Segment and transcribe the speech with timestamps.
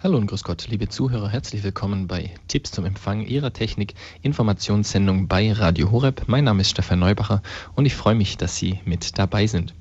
[0.00, 5.26] Hallo und grüß Gott, liebe Zuhörer, herzlich willkommen bei Tipps zum Empfang Ihrer Technik Informationssendung
[5.26, 6.22] bei Radio Horeb.
[6.28, 7.42] Mein Name ist Stefan Neubacher
[7.74, 9.74] und ich freue mich, dass Sie mit dabei sind.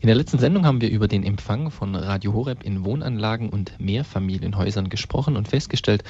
[0.00, 3.72] In der letzten Sendung haben wir über den Empfang von Radio Horeb in Wohnanlagen und
[3.80, 6.04] Mehrfamilienhäusern gesprochen und festgestellt,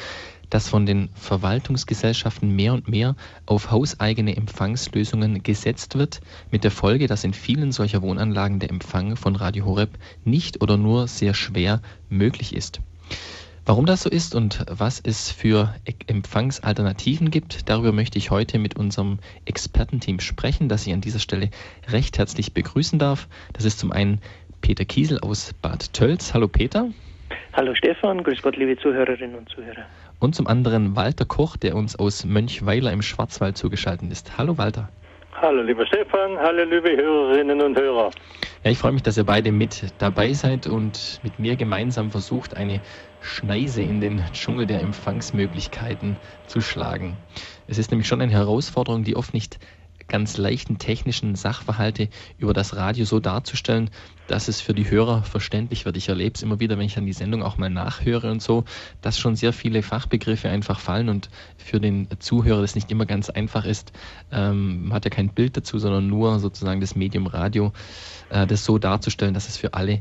[0.50, 6.20] dass von den Verwaltungsgesellschaften mehr und mehr auf hauseigene Empfangslösungen gesetzt wird,
[6.50, 10.76] mit der Folge, dass in vielen solcher Wohnanlagen der Empfang von Radio Horeb nicht oder
[10.76, 11.80] nur sehr schwer
[12.10, 12.82] möglich ist.
[13.64, 15.72] Warum das so ist und was es für
[16.08, 21.50] Empfangsalternativen gibt, darüber möchte ich heute mit unserem Expertenteam sprechen, das ich an dieser Stelle
[21.88, 23.29] recht herzlich begrüßen darf.
[23.52, 24.21] Das ist zum einen
[24.62, 26.35] Peter Kiesel aus Bad Tölz.
[26.35, 26.88] Hallo Peter.
[27.52, 29.86] Hallo Stefan, grüß Gott, liebe Zuhörerinnen und Zuhörer.
[30.18, 34.38] Und zum anderen Walter Koch, der uns aus Mönchweiler im Schwarzwald zugeschaltet ist.
[34.38, 34.88] Hallo Walter.
[35.42, 38.12] Hallo lieber Stefan, hallo liebe Hörerinnen und Hörer.
[38.62, 42.56] Ja, ich freue mich, dass ihr beide mit dabei seid und mit mir gemeinsam versucht,
[42.56, 42.80] eine
[43.20, 47.16] Schneise in den Dschungel der Empfangsmöglichkeiten zu schlagen.
[47.66, 49.58] Es ist nämlich schon eine Herausforderung, die oft nicht
[50.12, 53.88] ganz leichten technischen Sachverhalte über das Radio so darzustellen,
[54.28, 55.96] dass es für die Hörer verständlich wird.
[55.96, 58.64] Ich erlebe es immer wieder, wenn ich dann die Sendung auch mal nachhöre und so,
[59.00, 63.30] dass schon sehr viele Fachbegriffe einfach fallen und für den Zuhörer das nicht immer ganz
[63.30, 63.92] einfach ist.
[64.30, 67.72] Ähm, man hat ja kein Bild dazu, sondern nur sozusagen das Medium Radio,
[68.33, 70.00] äh, das so darzustellen, dass es für alle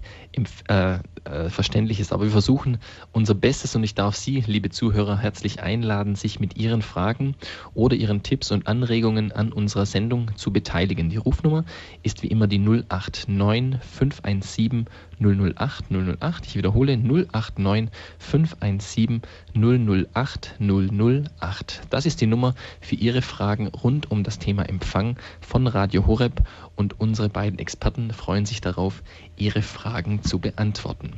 [0.67, 2.13] äh, äh, verständlich ist.
[2.13, 2.79] Aber wir versuchen
[3.11, 7.35] unser Bestes und ich darf Sie, liebe Zuhörer, herzlich einladen, sich mit Ihren Fragen
[7.73, 11.09] oder Ihren Tipps und Anregungen an unserer Sendung zu beteiligen.
[11.09, 11.65] Die Rufnummer
[12.03, 14.85] ist wie immer die 089 517
[15.19, 16.45] 008 008.
[16.47, 19.21] Ich wiederhole 089 517
[19.53, 21.81] 008 008.
[21.89, 26.41] Das ist die Nummer für Ihre Fragen rund um das Thema Empfang von Radio Horeb
[26.75, 29.01] und unsere beiden Experten freuen sich darauf,
[29.35, 31.13] Ihre Fragen zu beantworten.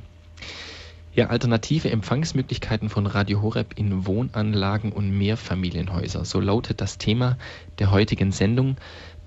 [1.13, 6.23] Ja, alternative Empfangsmöglichkeiten von Radio Horeb in Wohnanlagen und Mehrfamilienhäuser.
[6.23, 7.37] So lautet das Thema
[7.77, 8.77] der heutigen Sendung.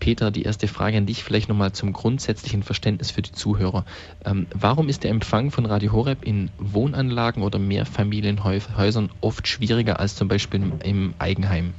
[0.01, 3.85] Peter, die erste Frage an dich vielleicht nochmal zum grundsätzlichen Verständnis für die Zuhörer.
[4.25, 10.17] Ähm, warum ist der Empfang von Radio Horeb in Wohnanlagen oder Mehrfamilienhäusern oft schwieriger als
[10.17, 11.75] zum Beispiel im Eigenheim?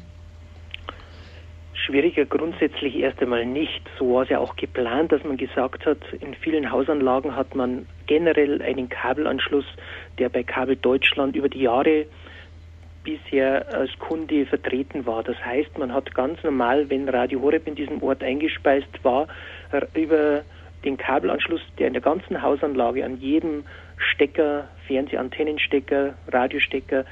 [1.87, 3.81] Schwieriger grundsätzlich erst einmal nicht.
[3.97, 7.85] So war es ja auch geplant, dass man gesagt hat, in vielen Hausanlagen hat man
[8.07, 9.65] generell einen Kabelanschluss,
[10.19, 12.05] der bei Kabel Deutschland über die Jahre
[13.05, 15.23] bisher als Kunde vertreten war.
[15.23, 19.29] Das heißt, man hat ganz normal, wenn Radio Horeb in diesem Ort eingespeist war,
[19.93, 20.43] über
[20.83, 23.63] den Kabelanschluss, der in der ganzen Hausanlage an jedem
[23.97, 27.05] Stecker, Fernsehantennenstecker, Radiostecker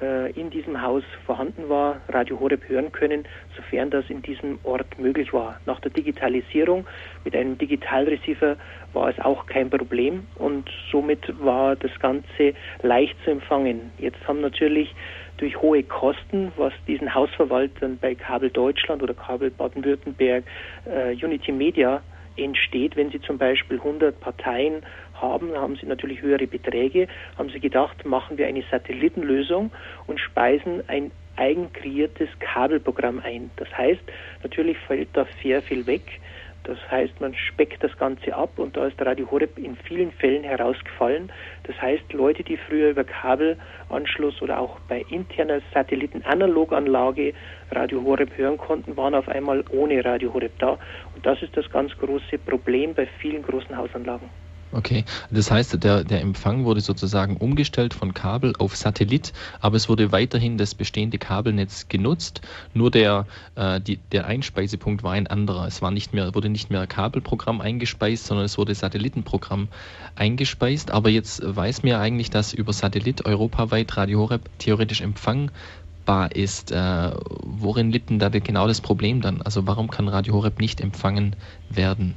[0.00, 3.24] äh, in diesem Haus vorhanden war, Radio Horeb hören können,
[3.56, 5.60] sofern das in diesem Ort möglich war.
[5.66, 6.86] Nach der Digitalisierung
[7.24, 8.56] mit einem Digitalreceiver
[8.92, 13.92] war es auch kein Problem und somit war das Ganze leicht zu empfangen.
[13.98, 14.94] Jetzt haben natürlich
[15.38, 20.44] durch hohe Kosten, was diesen Hausverwaltern bei Kabel Deutschland oder Kabel Baden-Württemberg,
[20.86, 22.02] äh, Unity Media
[22.36, 24.82] entsteht, wenn sie zum Beispiel 100 Parteien
[25.14, 29.70] haben, haben sie natürlich höhere Beträge, haben sie gedacht, machen wir eine Satellitenlösung
[30.06, 33.50] und speisen ein eigen kreiertes Kabelprogramm ein.
[33.56, 34.02] Das heißt,
[34.42, 36.20] natürlich fällt da sehr viel weg
[36.64, 40.44] das heißt, man speckt das Ganze ab und da ist Radio Horeb in vielen Fällen
[40.44, 41.32] herausgefallen.
[41.64, 47.34] Das heißt, Leute, die früher über Kabelanschluss oder auch bei interner Satellitenanaloganlage
[47.72, 50.78] Radio Horeb hören konnten, waren auf einmal ohne Radio Horeb da.
[51.14, 54.41] Und das ist das ganz große Problem bei vielen großen Hausanlagen.
[54.74, 59.90] Okay, das heißt, der, der Empfang wurde sozusagen umgestellt von Kabel auf Satellit, aber es
[59.90, 62.40] wurde weiterhin das bestehende Kabelnetz genutzt,
[62.72, 65.66] nur der, äh, die, der Einspeisepunkt war ein anderer.
[65.66, 69.68] Es war nicht mehr, wurde nicht mehr Kabelprogramm eingespeist, sondern es wurde Satellitenprogramm
[70.16, 70.90] eingespeist.
[70.90, 76.72] Aber jetzt weiß mir eigentlich, dass über Satellit europaweit Radio Horeb theoretisch empfangbar ist.
[76.72, 77.10] Äh,
[77.42, 79.42] worin liegt denn da genau das Problem dann?
[79.42, 81.36] Also warum kann Radio Horeb nicht empfangen
[81.68, 82.14] werden?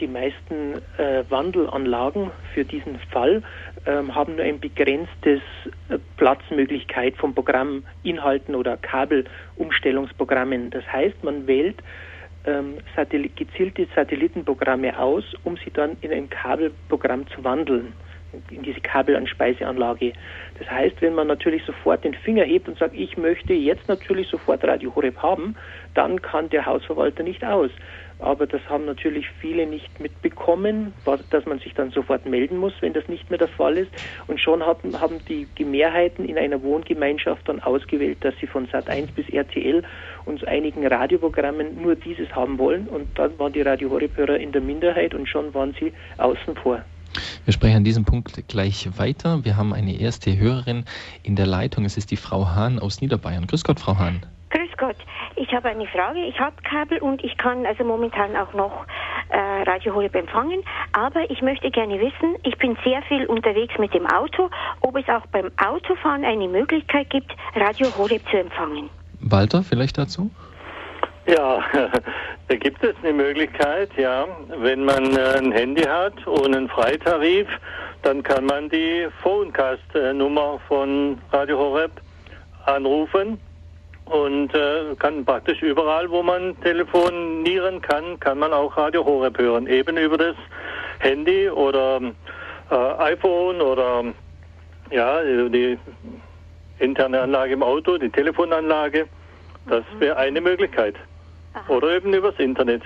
[0.00, 3.42] Die meisten äh, Wandelanlagen für diesen Fall
[3.86, 5.40] ähm, haben nur ein begrenztes
[5.88, 10.70] äh, Platzmöglichkeit von Programminhalten oder Kabelumstellungsprogrammen.
[10.70, 11.82] Das heißt, man wählt
[12.44, 17.92] ähm, Satellit gezielte Satellitenprogramme aus, um sie dann in ein Kabelprogramm zu wandeln
[18.50, 20.12] in diese Kabelansspeiseanlage.
[20.58, 24.28] Das heißt, wenn man natürlich sofort den Finger hebt und sagt, ich möchte jetzt natürlich
[24.28, 25.56] sofort Radio Horeb haben,
[25.94, 27.70] dann kann der Hausverwalter nicht aus
[28.18, 30.92] aber das haben natürlich viele nicht mitbekommen,
[31.30, 33.90] dass man sich dann sofort melden muss, wenn das nicht mehr der Fall ist.
[34.26, 39.08] Und schon haben, haben die, Mehrheiten in einer Wohngemeinschaft dann ausgewählt, dass sie von Sat1
[39.14, 39.82] bis RTL
[40.24, 42.88] uns einigen Radioprogrammen nur dieses haben wollen.
[42.88, 46.82] Und dann waren die Radio in der Minderheit und schon waren sie außen vor.
[47.44, 49.44] Wir sprechen an diesem Punkt gleich weiter.
[49.44, 50.84] Wir haben eine erste Hörerin
[51.22, 51.84] in der Leitung.
[51.84, 53.46] Es ist die Frau Hahn aus Niederbayern.
[53.46, 54.20] Grüß Gott, Frau Hahn.
[54.78, 54.96] Gott.
[55.36, 56.20] Ich habe eine Frage.
[56.20, 58.86] Ich habe Kabel und ich kann also momentan auch noch
[59.28, 59.38] äh,
[59.68, 60.62] Radio Horeb empfangen.
[60.92, 64.48] Aber ich möchte gerne wissen, ich bin sehr viel unterwegs mit dem Auto,
[64.80, 68.88] ob es auch beim Autofahren eine Möglichkeit gibt, Radio Horeb zu empfangen.
[69.20, 70.30] Walter, vielleicht dazu?
[71.26, 71.62] Ja,
[72.48, 74.26] da gibt es eine Möglichkeit, ja.
[74.56, 77.48] Wenn man äh, ein Handy hat und einen Freitarif,
[78.02, 81.90] dann kann man die Phonecast-Nummer von Radio Horeb
[82.64, 83.38] anrufen
[84.10, 89.66] und äh, kann praktisch überall, wo man telefonieren kann, kann man auch Radio Horeb hören.
[89.66, 90.36] Eben über das
[90.98, 92.00] Handy oder
[92.70, 94.04] äh, iPhone oder
[94.90, 95.78] ja, die
[96.78, 99.06] interne Anlage im Auto, die Telefonanlage.
[99.68, 100.00] Das mhm.
[100.00, 100.94] wäre eine Möglichkeit.
[101.54, 101.72] Aha.
[101.72, 102.82] Oder eben übers Internet.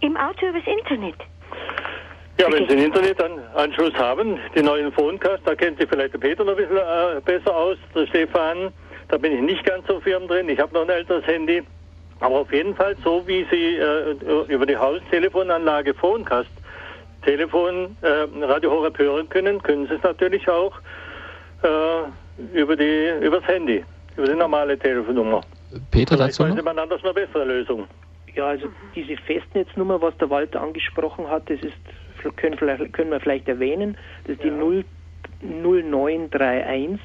[0.00, 1.16] Im Auto übers Internet?
[2.38, 6.44] Ja, wenn Sie einen Internetanschluss haben, die neuen Phonecast, da kennt sich vielleicht der Peter
[6.44, 8.72] noch ein bisschen äh, besser aus, der Stefan.
[9.08, 10.48] Da bin ich nicht ganz so firm drin.
[10.48, 11.62] Ich habe noch ein älteres Handy.
[12.20, 14.12] Aber auf jeden Fall so, wie Sie äh,
[14.48, 16.50] über die Haustelefonanlage Phonecast
[17.22, 20.72] Telefon äh, Radio Horeb hören können, können Sie es natürlich auch
[21.62, 23.84] äh, über die übers Handy,
[24.16, 25.40] über die normale Telefonnummer.
[25.90, 26.62] Peter Vielleicht dazu noch?
[26.62, 27.86] man anders eine bessere Lösung.
[28.34, 32.56] Ja, also diese Festnetznummer, was der Walter angesprochen hat, das ist, können,
[32.92, 34.54] können wir vielleicht erwähnen, das ist die ja.
[34.54, 34.84] 0,
[35.42, 37.00] 0931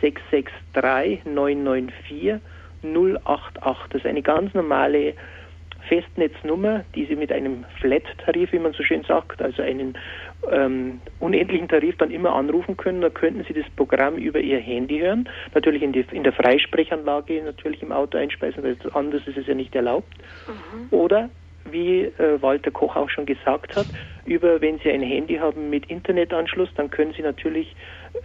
[0.00, 2.40] 663 994
[2.82, 3.88] 088.
[3.90, 5.14] Das ist eine ganz normale
[5.88, 9.96] Festnetznummer, die Sie mit einem Flat-Tarif, wie man so schön sagt, also einen
[10.50, 13.00] ähm, unendlichen Tarif dann immer anrufen können.
[13.00, 15.28] Da könnten Sie das Programm über Ihr Handy hören.
[15.54, 19.54] Natürlich in, die, in der Freisprechanlage natürlich im Auto einspeisen, weil anders ist es ja
[19.54, 20.12] nicht erlaubt.
[20.46, 20.96] Mhm.
[20.96, 21.30] Oder
[21.64, 23.88] wie äh, Walter Koch auch schon gesagt hat,
[24.24, 27.74] über wenn Sie ein Handy haben mit Internetanschluss, dann können Sie natürlich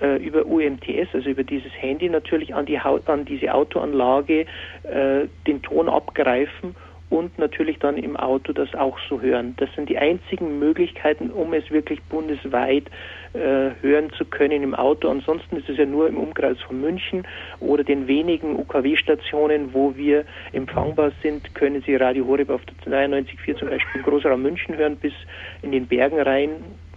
[0.01, 4.45] äh, über UMTS, also über dieses Handy natürlich an die an diese Autoanlage
[4.83, 6.75] äh, den Ton abgreifen
[7.09, 9.53] und natürlich dann im Auto das auch so hören.
[9.57, 12.85] Das sind die einzigen Möglichkeiten, um es wirklich bundesweit
[13.33, 15.09] äh, hören zu können im Auto.
[15.09, 17.27] Ansonsten ist es ja nur im Umkreis von München
[17.59, 23.57] oder den wenigen UKW-Stationen, wo wir empfangbar sind, können Sie Radio Horeb auf der 92.4
[23.57, 25.13] zum Beispiel im Großraum München hören, bis
[25.61, 26.49] in den Bergen rein,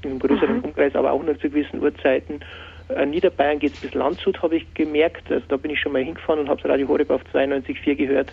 [0.03, 0.65] im größeren mhm.
[0.65, 2.41] Umkreis, aber auch nur zu gewissen Uhrzeiten.
[2.89, 5.31] Äh, Niederbayern geht es bis Landshut, habe ich gemerkt.
[5.31, 8.33] Also da bin ich schon mal hingefahren und habe Radio Horeb auf 92.4 gehört.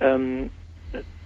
[0.00, 0.50] Ähm,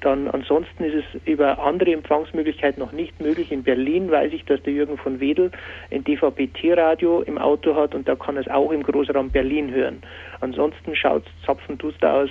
[0.01, 3.51] dann ansonsten ist es über andere Empfangsmöglichkeiten noch nicht möglich.
[3.51, 5.51] In Berlin weiß ich, dass der Jürgen von Wedel
[5.91, 10.03] ein DVB-T-Radio im Auto hat und da kann es auch im Großraum Berlin hören.
[10.41, 12.31] Ansonsten schaut es zapfenduster aus,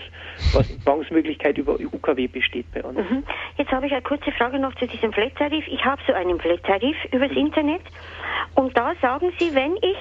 [0.54, 2.98] was Empfangsmöglichkeit über UKW besteht bei uns.
[2.98, 3.24] Mhm.
[3.58, 5.68] Jetzt habe ich eine kurze Frage noch zu diesem Flat-Tarif.
[5.68, 7.38] Ich habe so einen Flat-Tarif übers mhm.
[7.38, 7.82] Internet
[8.56, 9.98] und da sagen Sie, wenn ich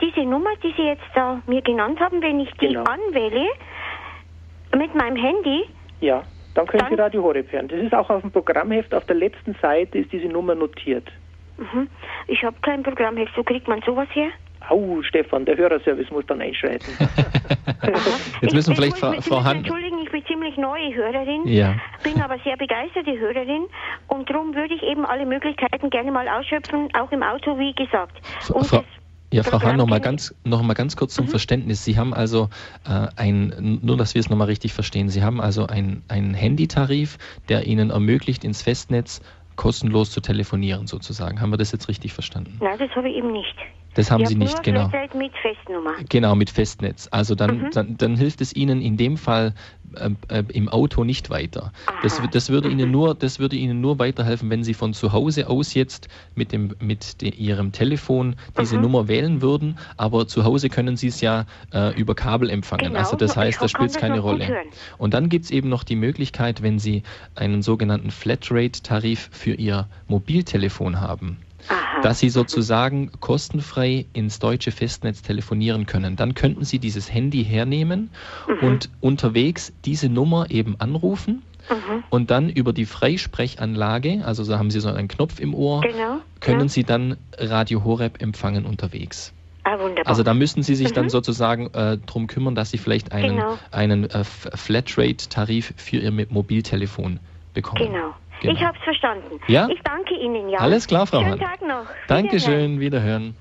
[0.00, 2.84] diese Nummer, die Sie jetzt da mir genannt haben, wenn ich die genau.
[2.84, 3.46] anwähle
[4.74, 5.64] mit meinem Handy,
[6.00, 6.22] ja
[6.54, 6.96] dann können Dann?
[6.96, 7.68] Sie Radio Horeb hören.
[7.68, 11.10] Das ist auch auf dem Programmheft, auf der letzten Seite ist diese Nummer notiert.
[11.58, 11.88] Mhm.
[12.26, 13.36] Ich habe kein Programmheft.
[13.36, 14.30] Wo kriegt man sowas her?
[14.68, 16.86] Au, Stefan, der Hörerservice muss dann einschreiten.
[18.42, 19.58] Jetzt müssen wir vielleicht Frau, Frau Hahn...
[19.58, 21.76] Entschuldigen, ich bin ziemlich neue Hörerin, ja.
[22.04, 23.66] bin aber sehr begeisterte Hörerin
[24.08, 28.20] und darum würde ich eben alle Möglichkeiten gerne mal ausschöpfen, auch im Auto, wie gesagt.
[28.52, 28.84] Und Frau,
[29.32, 31.30] ja, Frau Hahn, noch mal ganz, noch mal ganz kurz zum mhm.
[31.30, 31.84] Verständnis.
[31.84, 32.48] Sie haben also
[32.88, 37.18] äh, ein, nur dass wir es noch mal richtig verstehen, Sie haben also einen Handytarif,
[37.48, 39.20] der Ihnen ermöglicht, ins Festnetz
[39.56, 41.40] kostenlos zu telefonieren sozusagen.
[41.40, 42.56] Haben wir das jetzt richtig verstanden?
[42.60, 43.56] Nein, das habe ich eben nicht.
[43.94, 44.90] Das haben Sie nicht, genau.
[45.14, 45.94] Mit Festnummer.
[46.08, 47.08] Genau, mit Festnetz.
[47.10, 47.70] Also dann, mhm.
[47.72, 49.54] dann, dann, hilft es Ihnen in dem Fall
[49.96, 51.72] äh, äh, im Auto nicht weiter.
[52.02, 55.48] Das, das, würde Ihnen nur, das würde Ihnen nur weiterhelfen, wenn Sie von zu Hause
[55.48, 58.82] aus jetzt mit, dem, mit de, Ihrem Telefon diese mhm.
[58.82, 62.86] Nummer wählen würden, aber zu Hause können Sie es ja äh, über Kabel empfangen.
[62.86, 62.98] Genau.
[62.98, 64.48] Also das heißt, da spielt es keine Rolle.
[64.98, 67.02] Und dann gibt es eben noch die Möglichkeit, wenn Sie
[67.34, 71.38] einen sogenannten Flatrate-Tarif für Ihr Mobiltelefon haben
[72.02, 76.16] dass Sie sozusagen kostenfrei ins deutsche Festnetz telefonieren können.
[76.16, 78.10] Dann könnten Sie dieses Handy hernehmen
[78.48, 78.66] mhm.
[78.66, 81.42] und unterwegs diese Nummer eben anrufen.
[81.68, 82.04] Mhm.
[82.10, 86.18] Und dann über die Freisprechanlage, also so haben Sie so einen Knopf im Ohr, genau.
[86.40, 86.68] können ja.
[86.68, 89.32] Sie dann Radio Horeb empfangen unterwegs.
[89.62, 89.76] Ah.
[90.04, 90.94] Also da müssen Sie sich mhm.
[90.94, 93.58] dann sozusagen äh, darum kümmern, dass Sie vielleicht einen, genau.
[93.70, 97.20] einen äh, Flatrate-Tarif für Ihr Mobiltelefon
[97.54, 97.92] bekommen.
[97.92, 98.14] Genau.
[98.40, 98.54] Genau.
[98.54, 99.40] Ich habe es verstanden.
[99.48, 99.68] Ja?
[99.68, 100.58] Ich danke Ihnen, ja.
[100.58, 101.86] Alles klar, Frau Schönen Tag noch.
[102.08, 103.34] Dankeschön, wiederhören.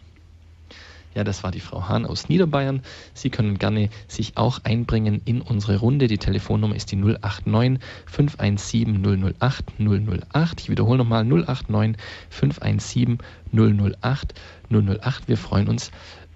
[1.15, 2.83] Ja, das war die Frau Hahn aus Niederbayern.
[3.13, 6.07] Sie können gerne sich auch einbringen in unsere Runde.
[6.07, 10.61] Die Telefonnummer ist die 089 517 008 008.
[10.61, 11.97] Ich wiederhole nochmal 089
[12.29, 13.17] 517
[13.51, 14.33] 008
[14.69, 15.27] 008.
[15.27, 15.91] Wir freuen uns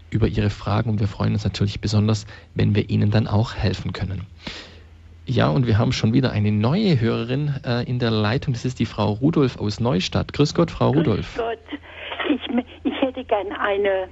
[0.10, 3.94] über Ihre Fragen und wir freuen uns natürlich besonders, wenn wir Ihnen dann auch helfen
[3.94, 4.26] können.
[5.26, 8.54] Ja, und wir haben schon wieder eine neue Hörerin äh, in der Leitung.
[8.54, 10.34] Das ist die Frau Rudolf aus Neustadt.
[10.34, 11.36] Grüß Gott, Frau Rudolf.
[11.36, 11.80] Grüß Gott.
[12.30, 14.10] Ich, ich hätte gerne eine,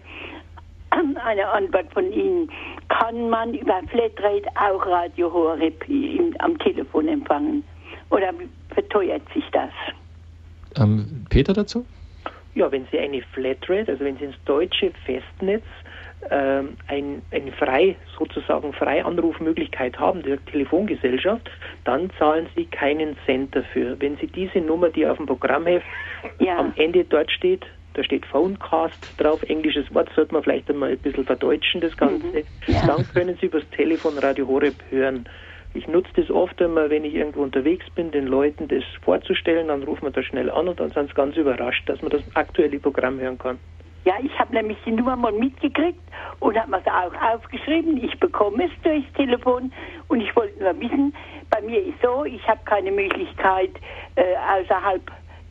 [1.25, 2.49] eine Antwort von Ihnen.
[2.87, 5.83] Kann man über Flatrate auch Radio Horeb
[6.39, 7.63] am Telefon empfangen?
[8.09, 8.33] Oder
[8.73, 9.71] verteuert sich das?
[10.77, 11.85] Ähm, Peter dazu?
[12.55, 15.63] Ja, wenn Sie eine Flatrate, also wenn Sie ins deutsche Festnetz
[16.29, 21.49] ähm, ein, eine frei, sozusagen freie Anrufmöglichkeit haben, der Telefongesellschaft,
[21.83, 23.95] dann zahlen Sie keinen Cent dafür.
[23.99, 25.85] Wenn Sie diese Nummer, die auf dem Programmheft
[26.39, 26.57] ja.
[26.57, 30.99] am Ende dort steht, da steht Phonecast drauf, englisches Wort, sollte man vielleicht einmal ein
[30.99, 32.25] bisschen verdeutschen, das Ganze.
[32.25, 32.43] Mhm.
[32.67, 32.87] Ja.
[32.87, 35.25] Dann können Sie übers Telefon Radio Horeb hören.
[35.73, 39.83] Ich nutze das oft einmal, wenn ich irgendwo unterwegs bin, den Leuten das vorzustellen, dann
[39.83, 42.77] rufen wir da schnell an und dann sind sie ganz überrascht, dass man das aktuelle
[42.77, 43.57] Programm hören kann.
[44.03, 45.99] Ja, ich habe nämlich die Nummer mal mitgekriegt
[46.39, 48.03] und habe mir auch aufgeschrieben.
[48.03, 49.71] Ich bekomme es durchs Telefon
[50.07, 51.13] und ich wollte nur wissen,
[51.49, 53.71] bei mir ist so, ich habe keine Möglichkeit
[54.15, 55.01] äh, außerhalb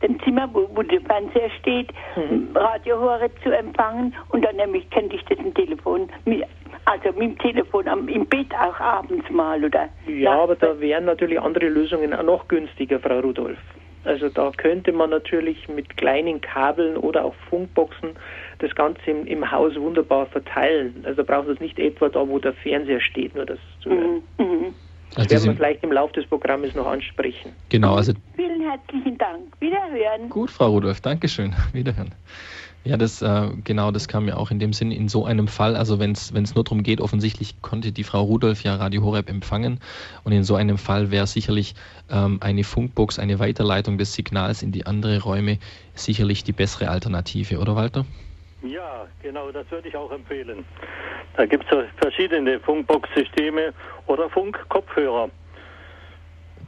[0.01, 2.49] dem Zimmer, wo, wo der Fernseher steht, mhm.
[2.55, 6.43] Radio Horeb zu empfangen und dann nämlich könnte ich das im Telefon, mit,
[6.85, 9.89] also mit dem Telefon am, im Bett auch abends mal, oder?
[10.07, 13.59] Ja, aber da wären natürlich andere Lösungen auch noch günstiger, Frau Rudolf.
[14.03, 18.15] Also da könnte man natürlich mit kleinen Kabeln oder auch Funkboxen
[18.61, 21.03] das Ganze im, im Haus wunderbar verteilen.
[21.03, 24.23] Also braucht es nicht etwa da, wo der Fernseher steht, nur das zu hören.
[24.37, 24.45] Mhm.
[24.45, 24.73] mhm.
[25.13, 27.51] Das also werden wir vielleicht im Laufe des Programmes noch ansprechen.
[27.67, 28.13] Genau, also.
[28.37, 29.41] Vielen herzlichen Dank.
[29.59, 30.29] Wiederhören.
[30.29, 31.53] Gut, Frau Rudolf, Dankeschön.
[31.73, 32.13] Wiederhören.
[32.83, 35.75] Ja, das äh, genau, das kam ja auch in dem Sinn in so einem Fall.
[35.75, 39.79] Also wenn es nur darum geht, offensichtlich konnte die Frau Rudolf ja Radio Horeb empfangen
[40.23, 41.75] und in so einem Fall wäre sicherlich
[42.09, 45.59] ähm, eine Funkbox, eine Weiterleitung des Signals in die andere Räume
[45.93, 48.05] sicherlich die bessere Alternative, oder Walter?
[48.63, 50.65] Ja, genau, das würde ich auch empfehlen.
[51.35, 53.73] Da gibt es verschiedene Funkbox-Systeme
[54.07, 55.29] oder Funkkopfhörer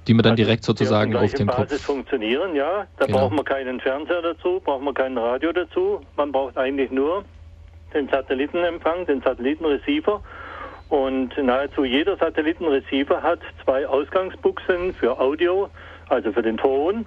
[0.07, 2.88] die man dann also, direkt sozusagen auf dem Basis Kopf funktionieren, ja.
[2.97, 3.19] Da genau.
[3.19, 6.01] braucht man keinen Fernseher dazu, braucht man kein Radio dazu.
[6.17, 7.23] Man braucht eigentlich nur
[7.93, 10.21] den Satellitenempfang, den Satellitenreceiver.
[10.89, 15.69] Und nahezu jeder Satellitenreceiver hat zwei Ausgangsbuchsen für Audio,
[16.09, 17.05] also für den Ton.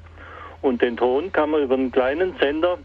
[0.62, 2.78] Und den Ton kann man über einen kleinen Sender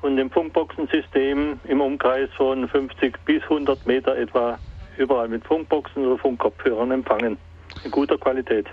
[0.00, 4.58] von dem Funkboxensystem im Umkreis von 50 bis 100 Meter etwa
[4.98, 7.36] überall mit Funkboxen oder Funkkopfhörern empfangen.
[7.84, 8.66] In guter Qualität.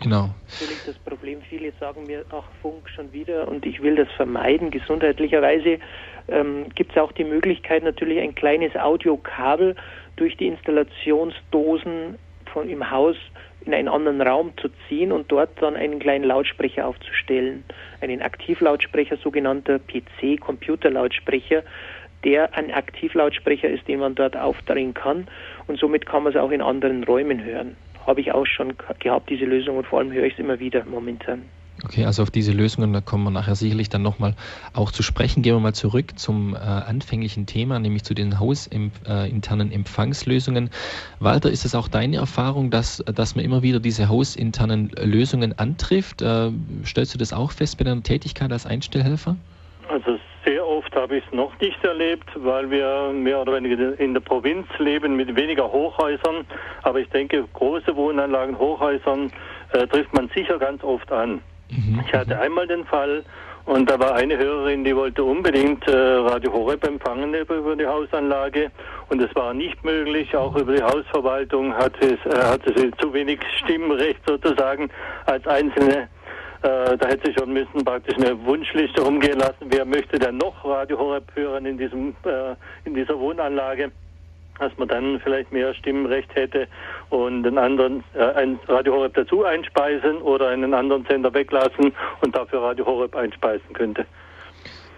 [0.00, 0.30] Genau.
[0.50, 4.70] Natürlich das Problem, viele sagen mir, ach Funk schon wieder und ich will das vermeiden.
[4.70, 5.78] Gesundheitlicherweise
[6.28, 9.76] ähm, gibt es auch die Möglichkeit, natürlich ein kleines Audiokabel
[10.16, 12.18] durch die Installationsdosen
[12.52, 13.16] von, im Haus
[13.64, 17.64] in einen anderen Raum zu ziehen und dort dann einen kleinen Lautsprecher aufzustellen.
[18.00, 21.62] Einen Aktivlautsprecher, sogenannter PC-Computerlautsprecher,
[22.24, 25.26] der ein Aktivlautsprecher ist, den man dort aufdrehen kann
[25.66, 27.76] und somit kann man es auch in anderen Räumen hören
[28.06, 30.84] habe ich auch schon gehabt, diese Lösung, und vor allem höre ich es immer wieder
[30.84, 31.42] momentan.
[31.84, 34.34] Okay, also auf diese Lösungen, da kommen wir nachher sicherlich dann nochmal
[34.72, 35.42] auch zu sprechen.
[35.42, 40.70] Gehen wir mal zurück zum äh, anfänglichen Thema, nämlich zu den hausinternen äh, Empfangslösungen.
[41.18, 46.22] Walter, ist es auch deine Erfahrung, dass, dass man immer wieder diese hausinternen Lösungen antrifft?
[46.22, 46.52] Äh,
[46.84, 49.36] stellst du das auch fest bei deiner Tätigkeit als Einstellhelfer?
[49.88, 54.14] Also sehr oft habe ich es noch nicht erlebt, weil wir mehr oder weniger in
[54.14, 56.46] der Provinz leben mit weniger Hochhäusern.
[56.82, 59.32] Aber ich denke, große Wohnanlagen, Hochhäusern
[59.72, 61.40] äh, trifft man sicher ganz oft an.
[61.72, 62.04] Mhm.
[62.06, 63.24] Ich hatte einmal den Fall,
[63.64, 68.70] und da war eine Hörerin, die wollte unbedingt äh, Radio Horeb empfangen über, die Hausanlage.
[69.08, 70.34] Und es war nicht möglich.
[70.34, 74.90] Auch über die Hausverwaltung hatte, es, äh, hatte sie zu wenig Stimmrecht sozusagen
[75.26, 76.08] als einzelne
[76.62, 80.64] äh, da hätte sich schon müssen praktisch eine Wunschliste rumgehen lassen, wer möchte denn noch
[80.64, 83.90] Radio Horeb hören in diesem äh, in dieser Wohnanlage,
[84.58, 86.68] dass man dann vielleicht mehr Stimmrecht hätte
[87.10, 92.36] und einen anderen äh, ein Radio Horeb dazu einspeisen oder einen anderen Sender weglassen und
[92.36, 94.06] dafür Radio Horeb einspeisen könnte.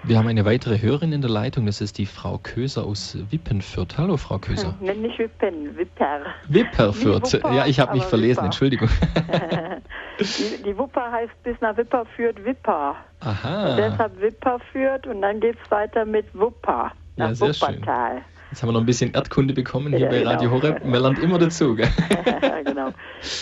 [0.07, 3.97] Wir haben eine weitere Hörerin in der Leitung, das ist die Frau Köser aus Wippenfürth.
[3.97, 4.75] Hallo, Frau Köser.
[4.81, 6.21] Nenn nicht Wippen, Wipper.
[6.47, 7.33] Wipperfürth.
[7.45, 8.45] Ja, ich habe mich verlesen, Wipper.
[8.45, 8.89] Entschuldigung.
[10.21, 12.97] die, die Wupper heißt bis nach Wipperfürth Wipper.
[13.21, 13.71] Aha.
[13.71, 16.93] Und deshalb Wipperfürth und dann geht es weiter mit Wupper.
[17.17, 18.17] Nach ja, sehr Wuppertal.
[18.17, 18.34] Schön.
[18.55, 20.31] Jetzt haben wir noch ein bisschen Erdkunde bekommen hier ja, bei genau.
[20.31, 20.85] Radio Horeb.
[20.85, 21.89] Man lernt immer dazu, gell?
[22.65, 22.91] genau.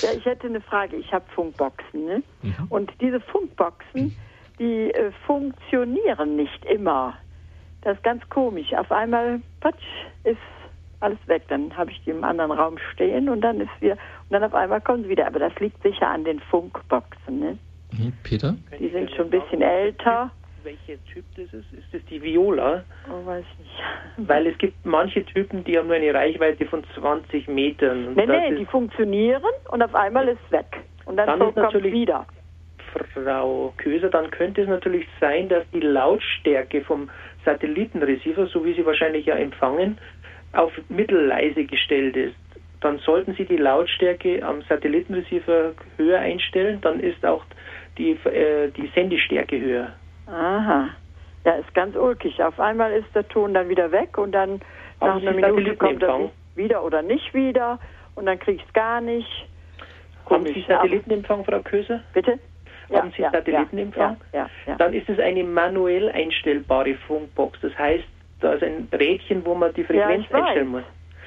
[0.00, 0.97] Ja, ich hätte eine Frage.
[0.97, 2.23] Ich habe Funkboxen, ne?
[2.40, 2.54] Mhm.
[2.71, 4.16] Und diese Funkboxen,
[4.59, 7.12] die äh, funktionieren nicht immer.
[7.83, 8.73] Das ist ganz komisch.
[8.73, 9.85] Auf einmal, patsch,
[10.25, 10.38] ist
[11.00, 11.42] alles weg.
[11.49, 13.99] Dann habe ich die im anderen Raum stehen und dann ist wieder,
[14.31, 15.26] und dann auf einmal kommt es wieder.
[15.26, 17.59] Aber das liegt sicher an den Funkboxen, ne?
[17.90, 18.57] Mhm, Peter?
[18.81, 20.31] Die sind schon ein bisschen älter.
[20.64, 21.73] Welcher Typ das ist?
[21.73, 22.85] Ist das die Viola?
[23.11, 23.83] Oh, weiß ich nicht.
[24.28, 28.14] Weil es gibt manche Typen, die haben nur eine Reichweite von 20 Metern.
[28.14, 30.66] Nee, ist- die funktionieren und auf einmal ist es weg.
[31.04, 32.26] Und dann, Dann kommt ist natürlich- wieder.
[33.14, 37.09] Frau Köser, dann könnte es natürlich sein, dass die Lautstärke vom
[37.45, 39.97] Satellitenreceiver, so wie Sie wahrscheinlich ja empfangen,
[40.52, 42.37] auf mittelleise gestellt ist.
[42.83, 47.45] Dann sollten Sie die Lautstärke am Satellitenreceiver höher einstellen, dann ist auch
[47.97, 49.95] die, äh, die Sendestärke höher.
[50.32, 50.88] Aha.
[51.44, 52.42] Ja, ist ganz ulkig.
[52.42, 54.60] Auf einmal ist der Ton dann wieder weg und dann
[55.00, 57.78] nach einer Minute kommt er wieder oder nicht wieder
[58.14, 59.48] und dann krieg ich es gar nicht.
[60.30, 62.00] Haben Sie Satellitenempfang, Frau Köser?
[62.14, 62.38] Bitte?
[62.92, 64.16] Haben Sie Satellitenempfang?
[64.32, 64.76] Ja, ja, ja.
[64.76, 67.58] Dann ist es eine manuell einstellbare Funkbox.
[67.60, 68.04] Das heißt,
[68.40, 70.82] da ist ein Rädchen, wo man die Frequenz einstellen muss.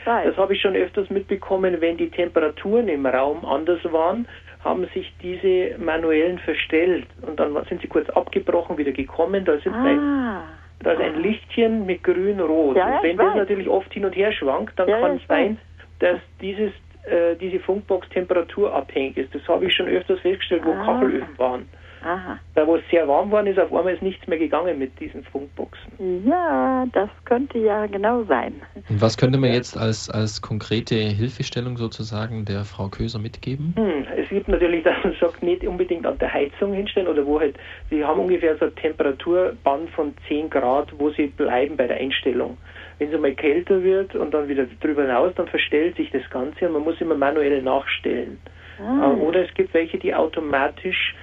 [0.06, 0.28] Weiß.
[0.28, 4.28] Das habe ich schon öfters mitbekommen, wenn die Temperaturen im Raum anders waren,
[4.66, 9.46] haben sich diese manuellen verstellt und dann sind sie kurz abgebrochen, wieder gekommen.
[9.46, 10.44] Da, sind ein, ah.
[10.80, 12.76] da ist ein Lichtchen mit grün-rot.
[12.76, 13.36] Ja, und wenn das weiß.
[13.36, 15.60] natürlich oft hin und her schwankt, dann Ja, kann es sein,
[16.00, 16.72] dass dieses,
[17.04, 19.36] äh, diese Funkbox temperaturabhängig ist.
[19.36, 20.84] Das habe ich schon öfters festgestellt, wo Ah.
[20.84, 21.70] Kachelöfen waren.
[22.06, 22.40] Aha.
[22.54, 25.24] Da wo es sehr warm worden ist, auf einmal ist nichts mehr gegangen mit diesen
[25.24, 26.24] Funkboxen.
[26.24, 28.62] Ja, das könnte ja genau sein.
[28.90, 33.74] Und was könnte man jetzt als, als konkrete Hilfestellung sozusagen der Frau Köser mitgeben?
[33.76, 37.40] Hm, es gibt natürlich, dass man sagt, nicht unbedingt an der Heizung hinstellen oder wo
[37.40, 37.58] halt,
[37.90, 42.58] sie haben ungefähr so ein Temperaturband von 10 Grad, wo sie bleiben bei der Einstellung.
[43.00, 46.68] Wenn es mal kälter wird und dann wieder drüber hinaus, dann verstellt sich das Ganze
[46.68, 48.38] und man muss immer manuell nachstellen.
[48.80, 51.16] Ah, Äh, Oder es gibt welche, die automatisch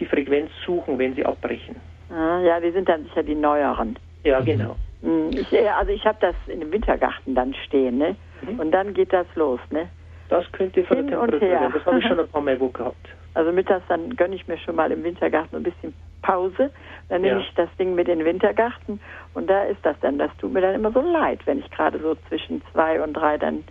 [0.00, 1.76] die Frequenz suchen, wenn sie abbrechen.
[2.10, 3.98] ah, ja, die sind dann sicher die neueren.
[4.24, 4.76] Ja, genau.
[5.02, 8.16] Hm, Ich, ja, also ich habe das in dem Wintergarten dann stehen, ne?
[8.42, 8.60] Mhm.
[8.60, 9.88] Und dann geht das los, ne?
[10.28, 11.58] Das könnte von Hin der Temperatur her.
[11.60, 11.72] sein.
[11.72, 13.08] Das habe ich schon ein paar Mal wo gehabt.
[13.34, 16.70] Also mittags dann gönne ich mir schon mal im Wintergarten ein bisschen Pause.
[17.08, 17.40] Dann nehme Ja.
[17.46, 19.00] ich das Ding mit in den Wintergarten
[19.34, 20.18] und da ist das dann.
[20.18, 23.38] Das tut mir dann immer so leid, wenn ich gerade so zwischen zwei und drei
[23.38, 23.64] dann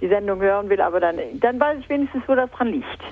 [0.00, 0.80] die Sendung hören will.
[0.80, 3.02] Aber dann, dann weiß ich wenigstens, wo das dran liegt.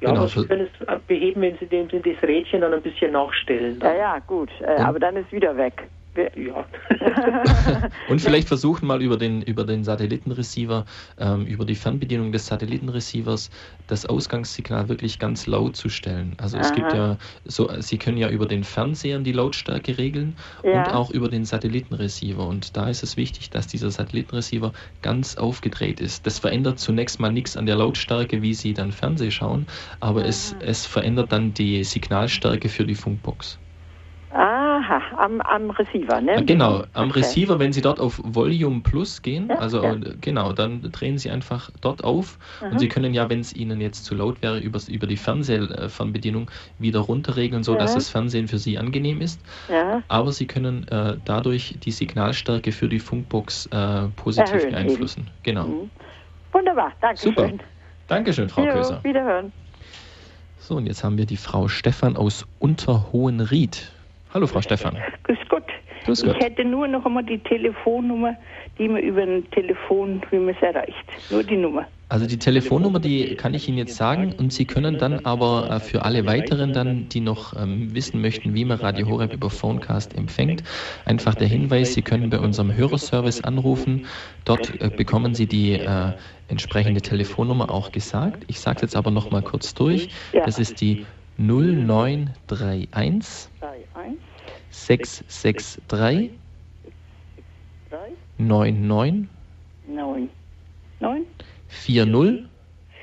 [0.00, 3.12] Ja, Genau, aber Sie können es beheben, wenn Sie dem das Rädchen dann ein bisschen
[3.12, 3.80] nachstellen.
[3.82, 4.50] Ja, ja, gut.
[4.60, 5.88] Äh, aber dann ist wieder weg.
[6.36, 6.66] Ja.
[8.08, 10.84] Und vielleicht versuchen mal über den, über den Satellitenreceiver,
[11.18, 13.50] ähm, über die Fernbedienung des Satellitenreceivers
[13.86, 16.34] das Ausgangssignal wirklich ganz laut zu stellen.
[16.38, 16.74] Also es Aha.
[16.74, 20.36] gibt ja so, Sie können ja über den Fernseher die Lautstärke regeln
[20.70, 20.94] und Ja.
[20.94, 22.46] auch über den Satellitenreceiver.
[22.46, 26.26] Und da ist es wichtig, dass dieser Satellitenreceiver ganz aufgedreht ist.
[26.26, 29.66] Das verändert zunächst mal nichts an der Lautstärke, wie Sie dann Fernseh schauen,
[30.00, 33.60] aber es, es verändert dann die Signalstärke für die Funkbox.
[34.30, 36.44] Aha, am, am Receiver, ne?
[36.44, 37.20] Genau, am Okay.
[37.20, 39.94] Receiver, wenn Sie dort auf Volume Plus gehen, Ja, also ja.
[39.94, 42.70] äh, genau, dann drehen Sie einfach dort auf Aha.
[42.70, 46.50] und Sie können ja, wenn es Ihnen jetzt zu laut wäre, über, über die Fernsehfernbedienung
[46.78, 47.94] wieder runterregeln, so dass Ja.
[47.96, 49.40] das Fernsehen für Sie angenehm ist.
[50.08, 55.30] Aber Sie können äh, dadurch die Signalstärke für die Funkbox äh, positiv Erhöhen beeinflussen.
[55.44, 55.66] Genau.
[55.68, 55.90] Mhm.
[56.52, 57.48] wunderbar, danke Super.
[57.48, 57.62] schön.
[58.08, 59.04] Dankeschön, Frau Jo, Köser.
[59.04, 59.52] wiederhören.
[60.58, 63.92] So, und jetzt haben wir die Frau Stefan aus Unterhohenried.
[64.36, 64.98] Hallo, Frau Stefan.
[65.22, 65.64] Grüß Gott.
[66.04, 66.42] Grüß ich Gott.
[66.42, 68.36] hätte nur noch einmal die Telefonnummer,
[68.78, 71.06] die man über ein Telefon, wie man es erreicht.
[71.30, 71.86] Nur die Nummer.
[72.10, 75.80] Also die Telefonnummer, die kann ich Ihnen jetzt sagen und Sie können dann aber äh,
[75.80, 80.14] für alle weiteren dann, die noch ähm, wissen möchten, wie man Radio Horeb über Phonecast
[80.14, 80.62] empfängt,
[81.06, 84.04] einfach der Hinweis, Sie können bei unserem Hörerservice anrufen.
[84.44, 86.12] Dort äh, bekommen Sie die äh,
[86.48, 88.44] entsprechende Telefonnummer auch gesagt.
[88.48, 90.10] Ich sage es jetzt aber noch mal kurz durch.
[90.34, 91.06] Das ist die
[91.38, 92.88] 0931 3,
[94.70, 96.30] 663 3,
[98.38, 99.28] 99
[99.88, 100.28] 9,
[101.00, 101.26] 9,
[101.68, 102.48] 40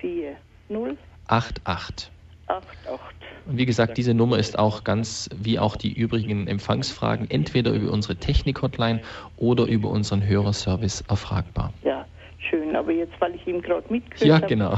[0.02, 0.36] 4,
[0.70, 2.12] 0, 88.
[2.48, 3.00] 8, 8.
[3.46, 7.92] Und wie gesagt, diese Nummer ist auch ganz wie auch die übrigen Empfangsfragen entweder über
[7.92, 9.02] unsere Technik-Hotline
[9.38, 11.74] oder über unseren Hörerservice erfragbar.
[11.84, 12.06] Ja,
[12.50, 12.76] schön.
[12.76, 14.72] Aber jetzt, weil ich ihm gerade mitgehört Ja, habe, genau.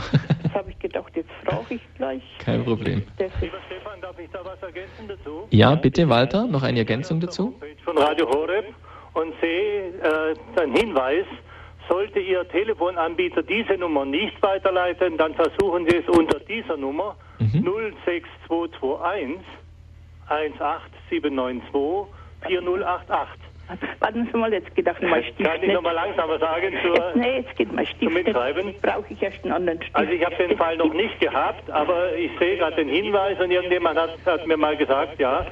[0.54, 2.21] habe ich gedacht, jetzt frage ich gleich.
[2.39, 3.04] Kein Problem.
[3.17, 5.47] Lieber Stefan, darf ich da was ergänzen dazu?
[5.51, 7.45] Ja, bitte, Walter, noch eine Ergänzung dazu?
[7.54, 8.65] Homepage von Radio Horeb
[9.13, 11.25] und sehe äh, einen Hinweis,
[11.89, 17.65] sollte Ihr Telefonanbieter diese Nummer nicht weiterleiten, dann versuchen Sie es unter dieser Nummer Mhm.
[18.06, 19.39] 06221
[20.30, 22.08] 18792
[22.47, 23.44] 4088.
[23.99, 25.73] Warten Sie mal, jetzt geht auch mein Stift Kann ich nicht.
[25.73, 26.73] nochmal langsamer sagen?
[26.84, 28.73] Zur, Jetzt, nee, jetzt geht mein Stift zum Mitschreiben?
[28.82, 29.95] Brauche ich erst einen anderen Stift.
[29.95, 33.49] also ich habe den Fall noch nicht gehabt, aber ich sehe gerade den Hinweis und
[33.51, 35.45] irgendjemand hat, hat mir mal gesagt, ja,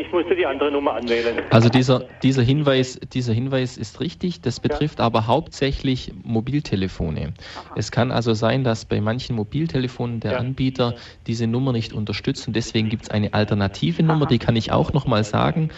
[0.00, 1.42] ich musste die andere Nummer anwählen.
[1.50, 5.04] Also dieser, dieser, Hinweis, dieser Hinweis ist richtig, das betrifft ja.
[5.04, 7.34] aber hauptsächlich Mobiltelefone.
[7.56, 7.74] Aha.
[7.76, 10.38] Es kann also sein, dass bei manchen Mobiltelefonen der ja.
[10.38, 10.96] Anbieter
[11.26, 14.92] diese Nummer nicht unterstützt und deswegen gibt es eine alternative Nummer, die kann ich auch
[14.92, 15.70] nochmal sagen.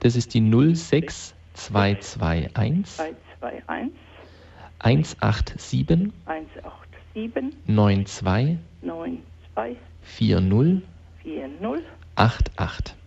[0.00, 3.04] Das ist die 06221
[4.80, 6.12] 187
[7.66, 8.58] 92
[10.02, 10.82] 40
[12.16, 13.03] 88 88.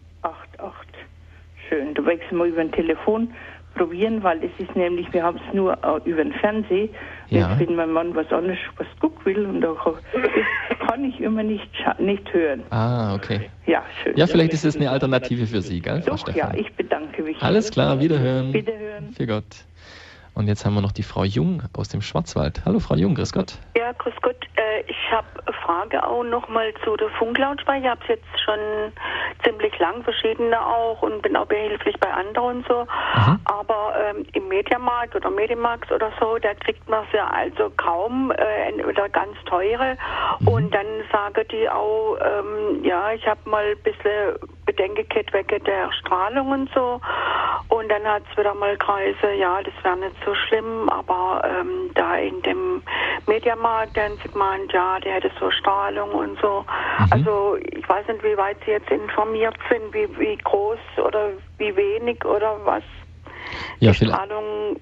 [1.69, 1.93] Schön.
[1.93, 3.34] Du wechseln mal über ein Telefon
[3.75, 6.89] probieren, weil das ist nämlich, wir haben es nur äh, über den Fernsehen.
[7.30, 7.60] Ja.
[7.60, 9.75] Wenn mein Mann was anderes was gucken will und da
[10.88, 12.63] kann ich immer nicht, nicht hören.
[12.69, 13.51] Ah, okay.
[13.65, 14.15] Ja, schön.
[14.15, 17.41] Ja, vielleicht ist es eine Alternative für Sie, gell, Doch, ja, ich bedanke mich.
[17.41, 18.53] Alles klar, wiederhören.
[18.53, 19.12] Wiederhören.
[19.12, 19.65] Für Gott.
[20.38, 22.62] Und jetzt haben wir noch die Frau Jung aus dem Schwarzwald.
[22.63, 23.58] Hallo Frau Jung, grüß Gott.
[23.76, 24.36] Ja, grüß Gott.
[24.56, 27.82] Äh, ich habe eine Frage auch nochmal zu der Funklautsprecher.
[27.82, 28.60] Ich habe es jetzt schon
[29.43, 32.86] ziemlich lang, verschiedene auch und bin auch behilflich bei anderen und so.
[32.88, 33.39] Aha.
[33.45, 38.32] Aber ähm, im Mediamarkt oder Medimax oder so, da kriegt man es ja also kaum
[38.32, 39.97] äh, oder ganz teure.
[40.39, 40.47] Mhm.
[40.47, 45.91] Und dann sagen die auch, ähm, ja, ich habe mal ein bisschen Bedenken wegen der
[45.93, 47.01] Strahlung und so.
[47.69, 51.89] Und dann hat es wieder mal Kreise, ja, das wäre nicht so schlimm, aber ähm,
[51.95, 52.82] da in dem
[53.25, 56.63] Mediamarkt, dann sieht man, ja, der hätte so Strahlung und so.
[56.99, 57.08] Mhm.
[57.12, 61.75] Also ich weiß nicht, wie weit Sie jetzt informiert sind, wie, wie groß oder wie
[61.75, 62.84] wenig oder was
[63.80, 64.80] ja, die Strahlung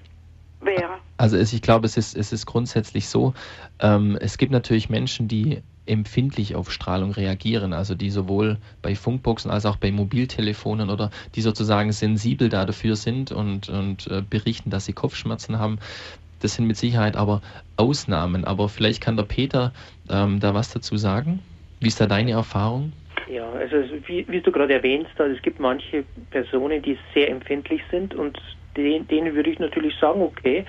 [0.60, 0.98] wäre.
[1.16, 3.34] Also ich glaube, es ist, es ist grundsätzlich so,
[3.80, 9.50] ähm, es gibt natürlich Menschen, die empfindlich auf Strahlung reagieren, also die sowohl bei Funkboxen
[9.50, 14.70] als auch bei Mobiltelefonen oder die sozusagen sensibel da dafür sind und, und äh, berichten,
[14.70, 15.78] dass sie Kopfschmerzen haben.
[16.40, 17.40] Das sind mit Sicherheit aber
[17.76, 18.44] Ausnahmen.
[18.44, 19.72] Aber vielleicht kann der Peter
[20.10, 21.40] ähm, da was dazu sagen.
[21.80, 22.92] Wie ist da deine Erfahrung?
[23.28, 27.82] Ja, also wie, wie du gerade erwähnt hast, es gibt manche Personen, die sehr empfindlich
[27.90, 28.38] sind und
[28.76, 30.64] denen, denen würde ich natürlich sagen, okay,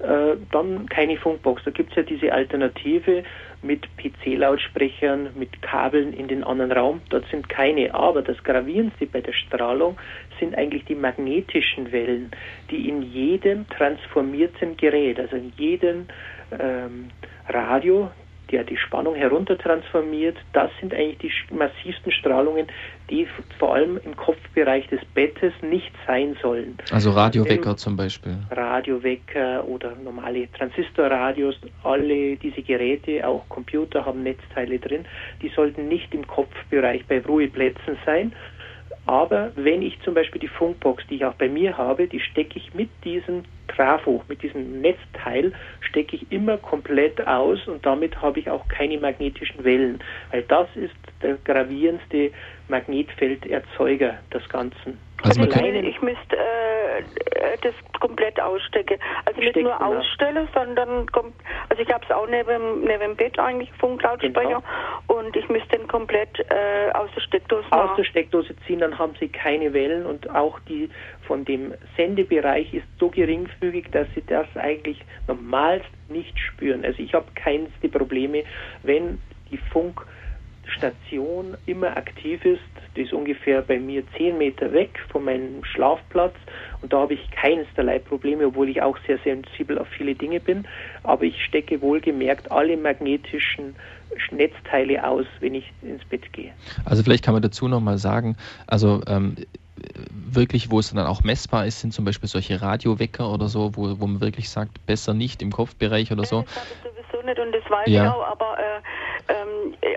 [0.00, 1.62] äh, dann keine Funkbox.
[1.64, 3.24] Da gibt es ja diese Alternative
[3.62, 7.00] mit PC-Lautsprechern, mit Kabeln in den anderen Raum.
[7.10, 7.94] Dort sind keine.
[7.94, 9.96] Aber das Gravierendste bei der Strahlung
[10.38, 12.30] sind eigentlich die magnetischen Wellen,
[12.70, 16.06] die in jedem transformierten Gerät, also in jedem
[16.58, 17.08] ähm,
[17.48, 18.10] Radio,
[18.50, 22.66] der die Spannung heruntertransformiert, das sind eigentlich die massivsten Strahlungen,
[23.10, 23.26] die
[23.58, 26.78] vor allem im Kopfbereich des Bettes nicht sein sollen.
[26.90, 28.36] Also Radiowecker zum Beispiel.
[28.50, 35.04] Radiowecker oder normale Transistorradios, alle diese Geräte, auch Computer haben Netzteile drin,
[35.42, 38.32] die sollten nicht im Kopfbereich bei Ruheplätzen sein,
[39.08, 42.58] aber wenn ich zum Beispiel die Funkbox, die ich auch bei mir habe, die stecke
[42.58, 48.38] ich mit diesem Trafo, mit diesem Netzteil, stecke ich immer komplett aus und damit habe
[48.38, 52.32] ich auch keine magnetischen Wellen, weil das ist der gravierendste
[52.68, 54.98] Magnetfelderzeuger des Ganzen.
[55.22, 58.98] Also, also ich müsste äh, das komplett ausstecken.
[59.24, 61.34] Also nicht nur ausstellen, sondern kommt,
[61.68, 64.62] also ich habe es auch neben, neben dem Bett eigentlich Funklautsprecher
[65.06, 65.18] genau.
[65.20, 67.90] und ich müsste den komplett äh, aus der Steckdose machen.
[67.90, 70.90] Aus der Steckdose ziehen, dann haben Sie keine Wellen und auch die
[71.26, 76.84] von dem Sendebereich ist so geringfügig, dass Sie das eigentlich normalst nicht spüren.
[76.84, 78.44] Also ich habe keinste Probleme,
[78.82, 80.06] wenn die Funk
[80.70, 82.60] Station immer aktiv ist.
[82.96, 86.34] Die ist ungefähr bei mir zehn Meter weg von meinem Schlafplatz
[86.82, 90.66] und da habe ich keinerlei Probleme, obwohl ich auch sehr sensibel auf viele Dinge bin.
[91.02, 93.76] Aber ich stecke wohlgemerkt alle magnetischen
[94.30, 96.52] Netzteile aus, wenn ich ins Bett gehe.
[96.84, 99.36] Also vielleicht kann man dazu nochmal sagen, also ähm,
[100.10, 104.00] wirklich, wo es dann auch messbar ist, sind zum Beispiel solche Radiowecker oder so, wo,
[104.00, 106.42] wo man wirklich sagt, besser nicht im Kopfbereich oder so.
[106.42, 108.04] Das sowieso nicht und das weiß ja.
[108.04, 108.80] ich auch, aber äh,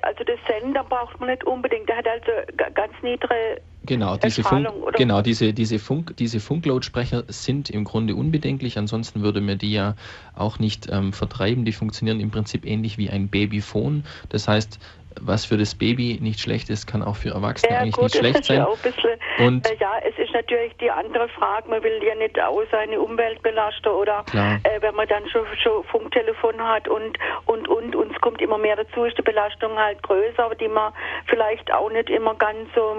[0.02, 2.32] also das Sender braucht man nicht unbedingt, der hat also
[2.74, 8.78] ganz niedrige Genau, diese, Funk, genau diese, diese, Funk, diese Funklautsprecher sind im Grunde unbedenklich,
[8.78, 9.96] ansonsten würde man die ja
[10.36, 11.66] auch nicht ähm, vertreiben.
[11.66, 14.04] Die funktionieren im Prinzip ähnlich wie ein Babyphone.
[14.30, 14.80] Das heißt,
[15.20, 18.18] was für das Baby nicht schlecht ist, kann auch für Erwachsene ja, eigentlich gut, nicht
[18.18, 18.66] schlecht sein.
[18.82, 22.62] Bisschen, und äh, ja, es ist natürlich die andere Frage, man will ja nicht auch
[22.72, 27.96] seine Umwelt belasten oder äh, wenn man dann schon, schon Funktelefon hat und und und
[27.96, 30.94] uns kommt immer mehr dazu, ist die Belastung halt größer, die man
[31.28, 32.96] vielleicht auch nicht immer ganz so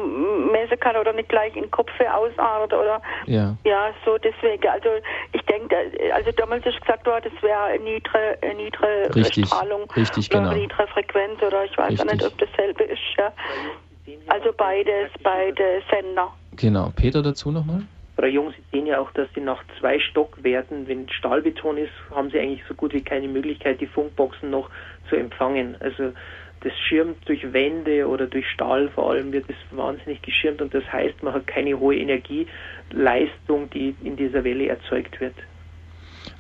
[0.53, 3.57] messen kann oder nicht gleich in Kopf ausartet oder ja.
[3.65, 4.67] ja, so deswegen.
[4.69, 4.89] Also
[5.33, 5.77] ich denke,
[6.15, 10.51] also damals ist gesagt worden, das wäre eine niedrige, niedrige richtig, Strahlung, richtig, genau.
[10.51, 13.01] eine niedrige Frequenz oder ich weiß richtig gar nicht, ob dasselbe ist.
[13.19, 13.33] Ja.
[14.29, 16.33] Also beides, beide Sender.
[16.57, 16.93] Genau.
[16.97, 17.83] Peter dazu nochmal?
[18.17, 22.31] Frau Jung, Sie sehen ja auch, dass Sie nach zwei Stockwerten, wenn Stahlbeton ist, haben
[22.31, 24.69] Sie eigentlich so gut wie keine Möglichkeit, die Funkboxen noch
[25.09, 25.77] zu empfangen.
[25.81, 26.13] Also
[26.62, 30.85] das schirmt durch Wände oder durch Stahl vor allem wird es wahnsinnig geschirmt und das
[30.92, 35.35] heißt, man hat keine hohe Energieleistung, die in dieser Welle erzeugt wird.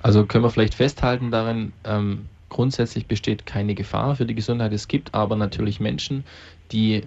[0.00, 4.72] Also können wir vielleicht festhalten darin, ähm, grundsätzlich besteht keine Gefahr für die Gesundheit.
[4.72, 6.24] Es gibt aber natürlich Menschen,
[6.70, 7.02] die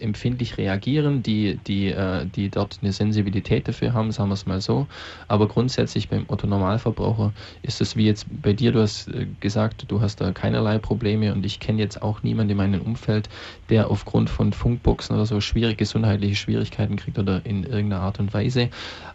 [0.00, 4.60] empfindlich reagieren, die, die, äh, die dort eine Sensibilität dafür haben, sagen wir es mal
[4.60, 4.86] so.
[5.28, 7.32] Aber grundsätzlich beim Otto Normalverbraucher
[7.62, 11.32] ist es wie jetzt bei dir, du hast äh, gesagt, du hast da keinerlei Probleme
[11.32, 13.28] und ich kenne jetzt auch niemanden in meinem Umfeld,
[13.68, 18.34] der aufgrund von Funkboxen oder so schwierige gesundheitliche Schwierigkeiten kriegt oder in irgendeiner Art und
[18.34, 18.70] Weise.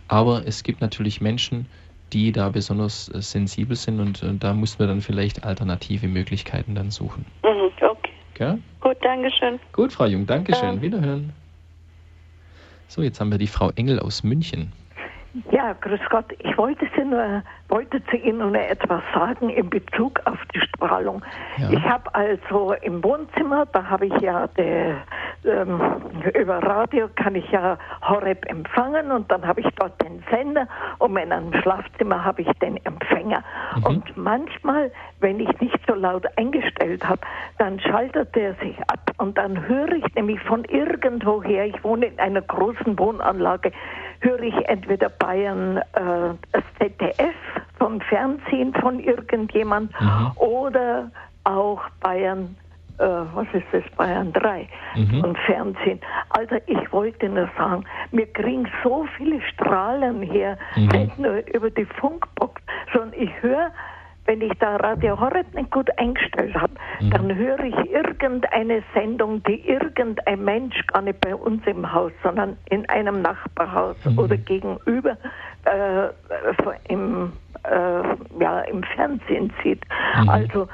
[0.08, 1.68] Aber es gibt natürlich Menschen,
[2.14, 6.76] die da besonders äh, sensibel sind und, und da muss man dann vielleicht alternative Möglichkeiten
[6.76, 7.26] dann suchen.
[7.44, 7.72] Mhm.
[8.36, 8.60] Gell?
[8.82, 9.60] Gut, Dankeschön.
[9.72, 10.76] Gut, Frau Jung, Dankeschön.
[10.76, 10.82] Ja.
[10.82, 11.34] Wiederhören.
[12.88, 14.72] So, jetzt haben wir die Frau Engel aus München.
[15.52, 16.26] Ja, grüß Gott.
[16.40, 21.22] Ich wollte, Sie nur, wollte zu Ihnen nur etwas sagen in Bezug auf die Strahlung.
[21.58, 21.72] Ja.
[21.72, 24.94] Ich habe also im Wohnzimmer, da habe ich ja die,
[25.46, 25.80] ähm,
[26.34, 30.68] über Radio kann ich ja Horeb empfangen und dann habe ich dort den Sender
[31.00, 33.44] und in einem Schlafzimmer habe ich den Empfänger.
[33.78, 33.84] Mhm.
[33.86, 37.22] Und manchmal, wenn ich nicht so laut eingestellt habe,
[37.58, 42.20] dann schaltet der sich ab und dann höre ich nämlich von irgendwoher, ich wohne in
[42.20, 43.72] einer großen Wohnanlage,
[44.22, 47.36] höre ich entweder Bayern äh, das ZDF
[47.78, 50.32] vom Fernsehen von irgendjemand mhm.
[50.36, 51.12] oder
[51.44, 52.56] auch Bayern
[52.98, 53.04] äh,
[53.34, 55.24] was ist das, Bayern 3 mhm.
[55.24, 56.00] und Fernsehen.
[56.30, 60.88] Also ich wollte nur sagen, wir kriegen so viele Strahlen her, mhm.
[60.88, 62.62] nicht nur über die Funkbox,
[62.94, 63.72] sondern ich höre
[64.26, 67.10] wenn ich da Radio Horeb nicht gut eingestellt habe, mhm.
[67.12, 72.58] dann höre ich irgendeine Sendung, die irgendein Mensch gar nicht bei uns im Haus, sondern
[72.70, 74.18] in einem Nachbarhaus mhm.
[74.18, 75.18] oder gegenüber
[75.66, 76.08] äh,
[76.90, 79.84] im, äh, ja, im Fernsehen sieht.
[80.20, 80.30] Mhm.
[80.30, 80.68] Also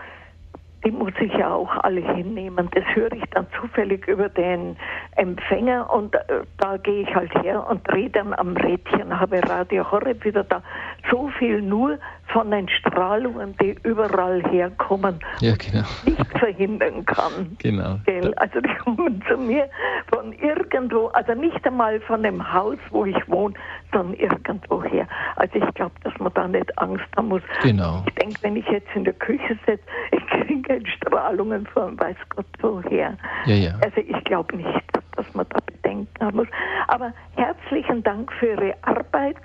[0.84, 2.70] die muss ich ja auch alle hinnehmen.
[2.74, 4.76] Das höre ich dann zufällig über den
[5.16, 6.22] Empfänger und äh,
[6.58, 10.64] da gehe ich halt her und drehe dann am Rädchen, habe Radio Horeb wieder da.
[11.10, 15.86] So viel nur von den Strahlungen, die überall herkommen, ja, genau.
[16.06, 17.58] nicht verhindern kann.
[17.60, 18.00] Genau.
[18.38, 19.70] Also die kommen zu mir
[20.12, 23.54] von irgendwo, also nicht einmal von dem Haus, wo ich wohne,
[23.92, 25.08] sondern irgendwo her.
[25.36, 27.42] Also ich glaube, dass man da nicht Angst haben muss.
[27.64, 28.04] Genau.
[28.08, 30.21] Ich denke, wenn ich jetzt in der Küche sitze, ich
[30.98, 33.18] Strahlungen von weiß Gott woher.
[33.46, 33.72] Ja, ja.
[33.84, 34.84] Also ich glaube nicht,
[35.16, 36.48] dass man da Bedenken haben muss.
[36.88, 39.38] Aber herzlichen Dank für Ihre Arbeit.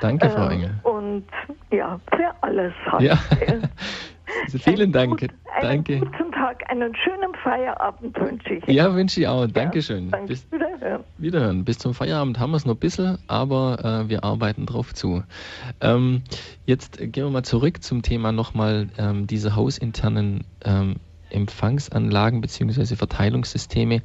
[0.00, 0.74] Danke, Frau äh, Engel.
[0.82, 1.26] Und
[1.70, 2.74] ja, für alles.
[2.90, 3.02] Halt.
[3.02, 3.18] Ja.
[4.58, 5.20] Vielen Dank.
[5.20, 5.98] Gut, einen Danke.
[6.00, 8.66] guten Tag, einen schönen Feierabend wünsche ich.
[8.66, 9.46] Ja, wünsche ich auch.
[9.46, 10.06] Dankeschön.
[10.06, 10.28] Ja, danke.
[10.28, 11.04] Bis, wiederhören.
[11.18, 11.64] wiederhören.
[11.64, 15.22] Bis zum Feierabend haben wir es noch ein bisschen, aber äh, wir arbeiten drauf zu.
[15.80, 16.22] Ähm,
[16.66, 20.96] jetzt gehen wir mal zurück zum Thema nochmal ähm, diese hausinternen ähm,
[21.30, 22.96] Empfangsanlagen bzw.
[22.96, 24.02] Verteilungssysteme.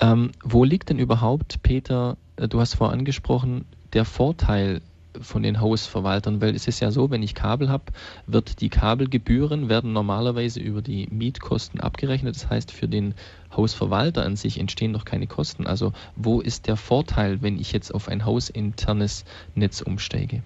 [0.00, 4.80] Ähm, wo liegt denn überhaupt, Peter, äh, du hast vorher angesprochen, der Vorteil
[5.20, 7.84] von den Hausverwaltern, weil es ist ja so, wenn ich Kabel habe,
[8.26, 12.36] wird die Kabelgebühren werden normalerweise über die Mietkosten abgerechnet.
[12.36, 13.14] Das heißt, für den
[13.56, 15.66] Hausverwalter an sich entstehen doch keine Kosten.
[15.66, 20.42] Also wo ist der Vorteil, wenn ich jetzt auf ein hausinternes Netz umsteige?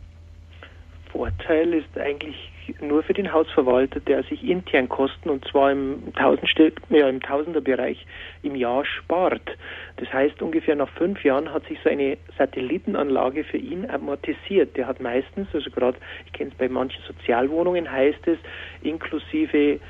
[1.13, 2.37] Vorteil ist eigentlich
[2.81, 6.49] nur für den Hausverwalter, der sich intern Kosten und zwar im, Tausend,
[6.91, 8.05] ja, im Tausenderbereich
[8.43, 9.57] im Jahr spart.
[9.97, 14.77] Das heißt, ungefähr nach fünf Jahren hat sich so eine Satellitenanlage für ihn amortisiert.
[14.77, 18.39] Der hat meistens, also gerade, ich kenne es bei manchen Sozialwohnungen, heißt es,
[18.83, 19.81] inklusive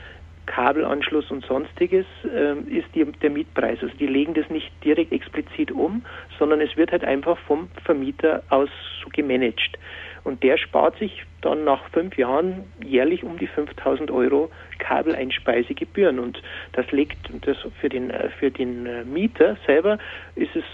[0.46, 3.78] Kabelanschluss und sonstiges äh, ist die, der Mietpreis.
[3.82, 6.04] Also die legen das nicht direkt explizit um,
[6.38, 8.68] sondern es wird halt einfach vom Vermieter aus
[9.02, 9.78] so gemanagt.
[10.24, 16.18] Und der spart sich dann nach fünf Jahren jährlich um die 5000 Euro Kabeleinsspeisegebühren.
[16.18, 19.98] Und das legt das für den, äh, für den äh, Mieter selber
[20.34, 20.64] ist es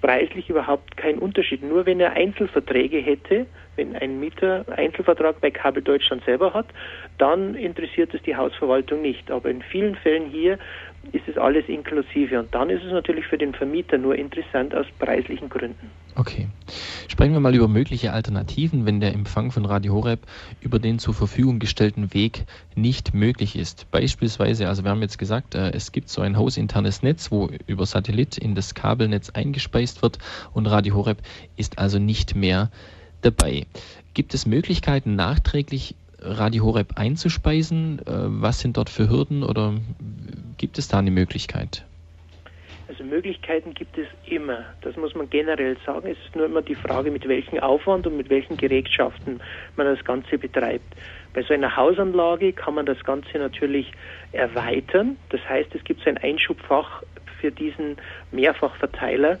[0.00, 1.62] preislich überhaupt kein Unterschied.
[1.62, 3.46] Nur wenn er Einzelverträge hätte,
[3.76, 6.66] wenn ein Mieter Einzelvertrag bei Kabel Deutschland selber hat,
[7.18, 9.30] dann interessiert es die Hausverwaltung nicht.
[9.30, 10.58] Aber in vielen Fällen hier
[11.12, 12.38] ist es alles inklusive.
[12.38, 15.90] Und dann ist es natürlich für den Vermieter nur interessant aus preislichen Gründen.
[16.16, 16.48] Okay.
[17.10, 20.20] Sprechen wir mal über mögliche Alternativen, wenn der Empfang von Radio Horeb
[20.60, 22.44] über den zur Verfügung gestellten Weg
[22.74, 23.90] nicht möglich ist.
[23.90, 27.86] Beispielsweise, also wir haben jetzt gesagt, äh, es gibt so ein hausinternes Netz, wo über
[27.86, 30.18] Satellit in das Kabelnetz eingespeist wird
[30.52, 31.22] und Radio Horeb
[31.56, 32.70] ist also nicht mehr
[33.22, 33.66] dabei.
[34.12, 38.00] Gibt es Möglichkeiten, nachträglich Radio Horeb einzuspeisen?
[38.00, 39.80] Äh, was sind dort für Hürden oder
[40.58, 41.87] gibt es da eine Möglichkeit?
[42.98, 44.64] Also Möglichkeiten gibt es immer.
[44.80, 46.10] Das muss man generell sagen.
[46.10, 49.40] Es ist nur immer die Frage, mit welchem Aufwand und mit welchen Gerätschaften
[49.76, 50.96] man das Ganze betreibt.
[51.32, 53.92] Bei so einer Hausanlage kann man das Ganze natürlich
[54.32, 55.16] erweitern.
[55.28, 57.04] Das heißt, es gibt so ein Einschubfach
[57.40, 57.98] für diesen
[58.32, 59.38] Mehrfachverteiler.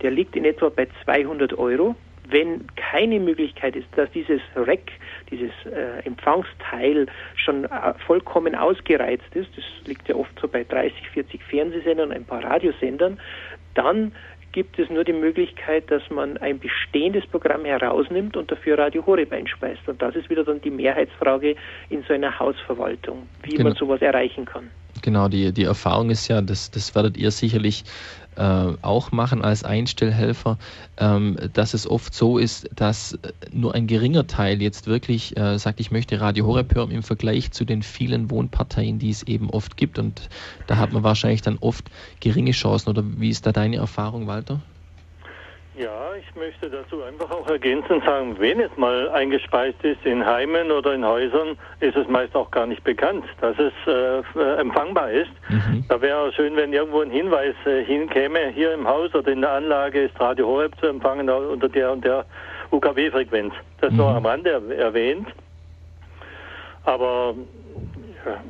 [0.00, 1.96] Der liegt in etwa bei 200 Euro
[2.28, 4.92] wenn keine Möglichkeit ist, dass dieses Rack,
[5.30, 7.06] dieses äh, Empfangsteil
[7.36, 12.16] schon äh, vollkommen ausgereizt ist, das liegt ja oft so bei 30, 40 Fernsehsendern und
[12.16, 13.18] ein paar Radiosendern,
[13.74, 14.12] dann
[14.54, 19.32] gibt es nur die Möglichkeit, dass man ein bestehendes Programm herausnimmt und dafür Radio Horeb
[19.32, 19.80] einspeist.
[19.88, 21.56] Und das ist wieder dann die Mehrheitsfrage
[21.90, 23.64] in so einer Hausverwaltung, wie genau.
[23.64, 24.70] man sowas erreichen kann.
[25.02, 27.82] Genau, die, die Erfahrung ist ja, das, das werdet ihr sicherlich
[28.36, 30.58] auch machen als Einstellhelfer,
[30.96, 33.18] ähm, dass es oft so ist, dass
[33.52, 37.52] nur ein geringer Teil jetzt wirklich äh, sagt, ich möchte Radio Horeb hören im Vergleich
[37.52, 39.98] zu den vielen Wohnparteien, die es eben oft gibt.
[39.98, 40.28] Und
[40.66, 42.90] da hat man wahrscheinlich dann oft geringe Chancen.
[42.90, 44.60] Oder wie ist da deine Erfahrung, Walter?
[45.76, 50.70] Ja, ich möchte dazu einfach auch ergänzend sagen, wenn es mal eingespeist ist in Heimen
[50.70, 55.10] oder in Häusern, ist es meist auch gar nicht bekannt, dass es äh, äh empfangbar
[55.10, 55.32] ist.
[55.48, 55.84] Mhm.
[55.88, 59.50] Da wäre schön, wenn irgendwo ein Hinweis äh, hinkäme, hier im Haus oder in der
[59.50, 62.24] Anlage ist Radio Horeb zu empfangen unter der und der
[62.70, 63.52] UKW-Frequenz.
[63.80, 63.96] Das mhm.
[63.96, 65.26] nur am Rande erwähnt.
[66.84, 67.34] Aber
[68.24, 68.40] ja,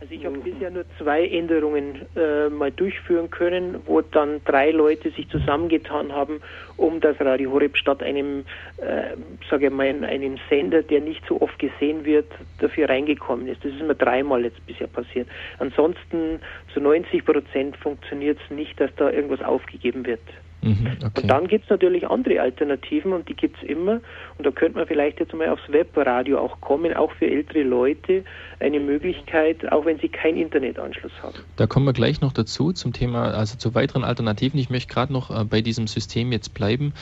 [0.00, 5.10] also ich habe bisher nur zwei Änderungen äh, mal durchführen können, wo dann drei Leute
[5.10, 6.40] sich zusammengetan haben,
[6.78, 8.46] um das Radio Horeb statt einem,
[8.78, 9.16] äh,
[9.50, 12.26] sage ich mal, einem Sender, der nicht so oft gesehen wird,
[12.60, 13.62] dafür reingekommen ist.
[13.62, 15.28] Das ist mir dreimal jetzt bisher passiert.
[15.58, 16.40] Ansonsten
[16.72, 20.20] zu 90 Prozent funktioniert es nicht, dass da irgendwas aufgegeben wird.
[20.62, 21.22] Mhm, okay.
[21.22, 24.00] Und dann gibt es natürlich andere Alternativen und die gibt es immer.
[24.36, 28.24] Und da könnte man vielleicht jetzt mal aufs Webradio auch kommen, auch für ältere Leute
[28.58, 31.34] eine Möglichkeit, auch wenn sie keinen Internetanschluss haben.
[31.56, 34.60] Da kommen wir gleich noch dazu zum Thema, also zu weiteren Alternativen.
[34.60, 36.92] Ich möchte gerade noch äh, bei diesem System jetzt bleiben.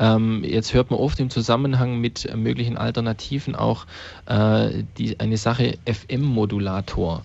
[0.00, 3.86] Ähm, jetzt hört man oft im Zusammenhang mit möglichen Alternativen auch
[4.26, 7.22] äh, die, eine Sache FM-Modulator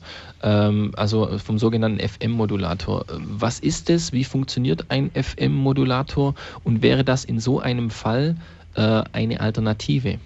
[0.47, 3.05] also vom sogenannten FM-Modulator.
[3.19, 4.13] Was ist es?
[4.13, 6.35] Wie funktioniert ein FM-Modulator?
[6.63, 8.35] Und wäre das in so einem Fall
[8.75, 10.19] äh, eine Alternative?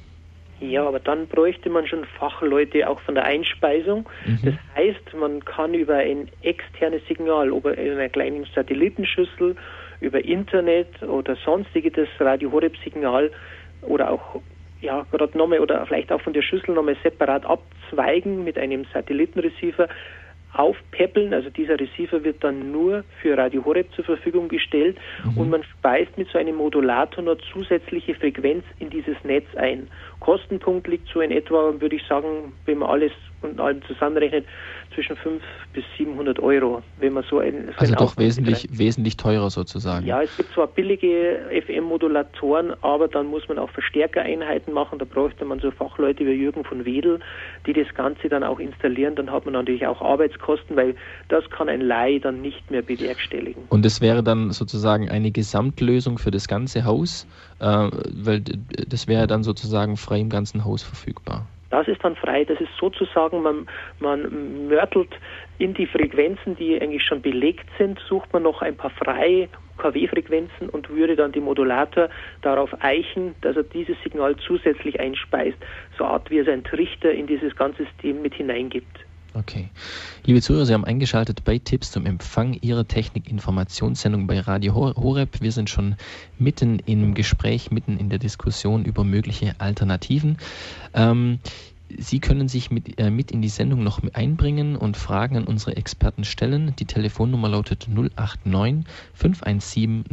[0.60, 4.08] Ja, aber dann bräuchte man schon Fachleute auch von der Einspeisung.
[4.26, 4.40] Mhm.
[4.44, 9.56] Das heißt, man kann über ein externes Signal, ob in einer kleinen Satellitenschüssel,
[10.00, 13.32] über Internet oder sonstige das Radio Horeb Signal
[13.82, 14.42] oder auch
[14.84, 19.88] ja, gerade nochmal oder vielleicht auch von der Schüssel nochmal separat abzweigen mit einem Satellitenreceiver
[20.54, 21.34] aufpäppeln.
[21.34, 25.38] Also dieser Receiver wird dann nur für Radio Horeb zur Verfügung gestellt mhm.
[25.38, 29.88] und man speist mit so einem Modulator noch zusätzliche Frequenz in dieses Netz ein.
[30.20, 33.12] Kostenpunkt liegt so in etwa, würde ich sagen, wenn man alles
[33.44, 34.46] und allem zusammenrechnet,
[34.94, 35.42] zwischen 500
[35.74, 40.06] bis 700 Euro, wenn man so ein so Also doch wesentlich, wesentlich teurer sozusagen.
[40.06, 45.00] Ja, es gibt zwar billige FM-Modulatoren, aber dann muss man auch Verstärkereinheiten machen.
[45.00, 47.20] Da bräuchte man so Fachleute wie Jürgen von Wedel,
[47.66, 49.16] die das Ganze dann auch installieren.
[49.16, 50.96] Dann hat man natürlich auch Arbeitskosten, weil
[51.30, 53.64] das kann ein Laie dann nicht mehr bewerkstelligen.
[53.70, 57.28] Und das wäre dann sozusagen eine Gesamtlösung für das ganze Haus,
[57.60, 58.42] äh, weil
[58.88, 61.48] das wäre dann sozusagen frei im ganzen Haus verfügbar.
[61.74, 62.46] Das ist dann frei.
[62.46, 63.66] Das ist sozusagen, man,
[64.00, 65.10] man mörtelt
[65.58, 70.70] in die Frequenzen, die eigentlich schon belegt sind, sucht man noch ein paar freie KW-Frequenzen
[70.70, 72.10] und würde dann den Modulator
[72.44, 75.58] darauf eichen, dass er dieses Signal zusätzlich einspeist,
[75.98, 79.00] so Art wie es ein Trichter in dieses ganze System mit hineingibt.
[79.36, 79.70] Okay.
[80.26, 85.42] Liebe Zuhörer, Sie haben eingeschaltet bei Tipps zum Empfang Ihrer Technik-Informationssendung bei Radio Horeb.
[85.42, 85.96] Wir sind schon
[86.38, 90.38] mitten im Gespräch, mitten in der Diskussion über mögliche Alternativen.
[90.94, 91.40] Ähm,
[91.98, 95.76] Sie können sich mit, äh, mit in die Sendung noch einbringen und Fragen an unsere
[95.76, 96.74] Experten stellen.
[96.80, 100.06] Die Telefonnummer lautet 089 517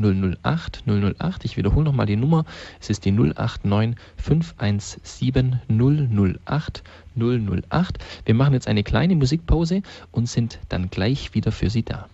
[0.43, 1.45] 008 008.
[1.45, 2.45] Ich wiederhole nochmal die Nummer.
[2.81, 6.83] Es ist die 089 517 008
[7.17, 7.99] 008.
[8.25, 12.09] Wir machen jetzt eine kleine Musikpause und sind dann gleich wieder für Sie da.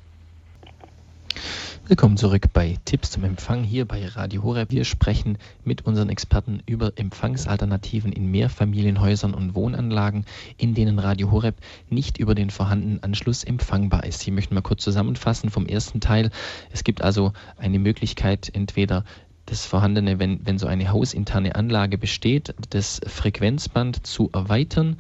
[1.89, 4.73] Willkommen zurück bei Tipps zum Empfang hier bei Radio Horeb.
[4.73, 10.25] Wir sprechen mit unseren Experten über Empfangsalternativen in Mehrfamilienhäusern und Wohnanlagen,
[10.59, 11.55] in denen Radio Horeb
[11.89, 14.21] nicht über den vorhandenen Anschluss empfangbar ist.
[14.23, 16.31] Hier möchten wir kurz zusammenfassen vom ersten Teil.
[16.73, 19.05] Es gibt also eine Möglichkeit, entweder
[19.47, 24.97] das vorhandene, wenn, wenn so eine hausinterne Anlage besteht, das Frequenzband zu erweitern,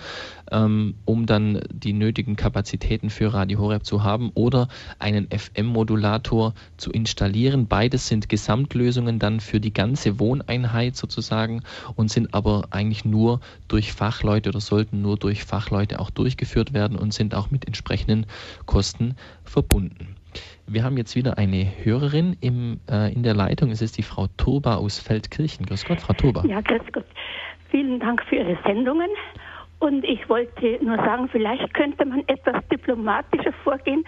[0.50, 6.92] ähm, um dann die nötigen Kapazitäten für Radio Horeb zu haben oder einen FM-Modulator zu
[6.92, 7.66] installieren.
[7.66, 11.62] Beides sind Gesamtlösungen dann für die ganze Wohneinheit sozusagen
[11.96, 16.96] und sind aber eigentlich nur durch Fachleute oder sollten nur durch Fachleute auch durchgeführt werden
[16.96, 18.26] und sind auch mit entsprechenden
[18.64, 20.15] Kosten verbunden.
[20.66, 23.70] Wir haben jetzt wieder eine Hörerin im, äh, in der Leitung.
[23.70, 25.66] Es ist die Frau Turba aus Feldkirchen.
[25.66, 26.44] Grüß Gott, Frau Turba.
[26.46, 27.06] Ja, grüß Gott.
[27.70, 29.08] Vielen Dank für Ihre Sendungen.
[29.78, 34.04] Und ich wollte nur sagen, vielleicht könnte man etwas diplomatischer vorgehen,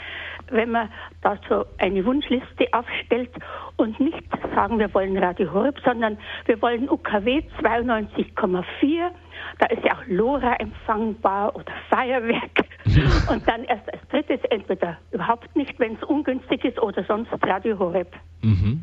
[0.50, 0.88] wenn man
[1.22, 3.30] da so eine Wunschliste aufstellt
[3.76, 6.16] und nicht sagen, wir wollen Radio Horeb, sondern
[6.46, 9.10] wir wollen UKW 92,4.
[9.58, 12.64] Da ist ja auch LoRa empfangbar oder Feuerwerk.
[13.30, 17.78] und dann erst als drittes entweder überhaupt nicht, wenn es ungünstig ist, oder sonst Radio
[17.78, 18.14] Horeb.
[18.42, 18.82] Mhm.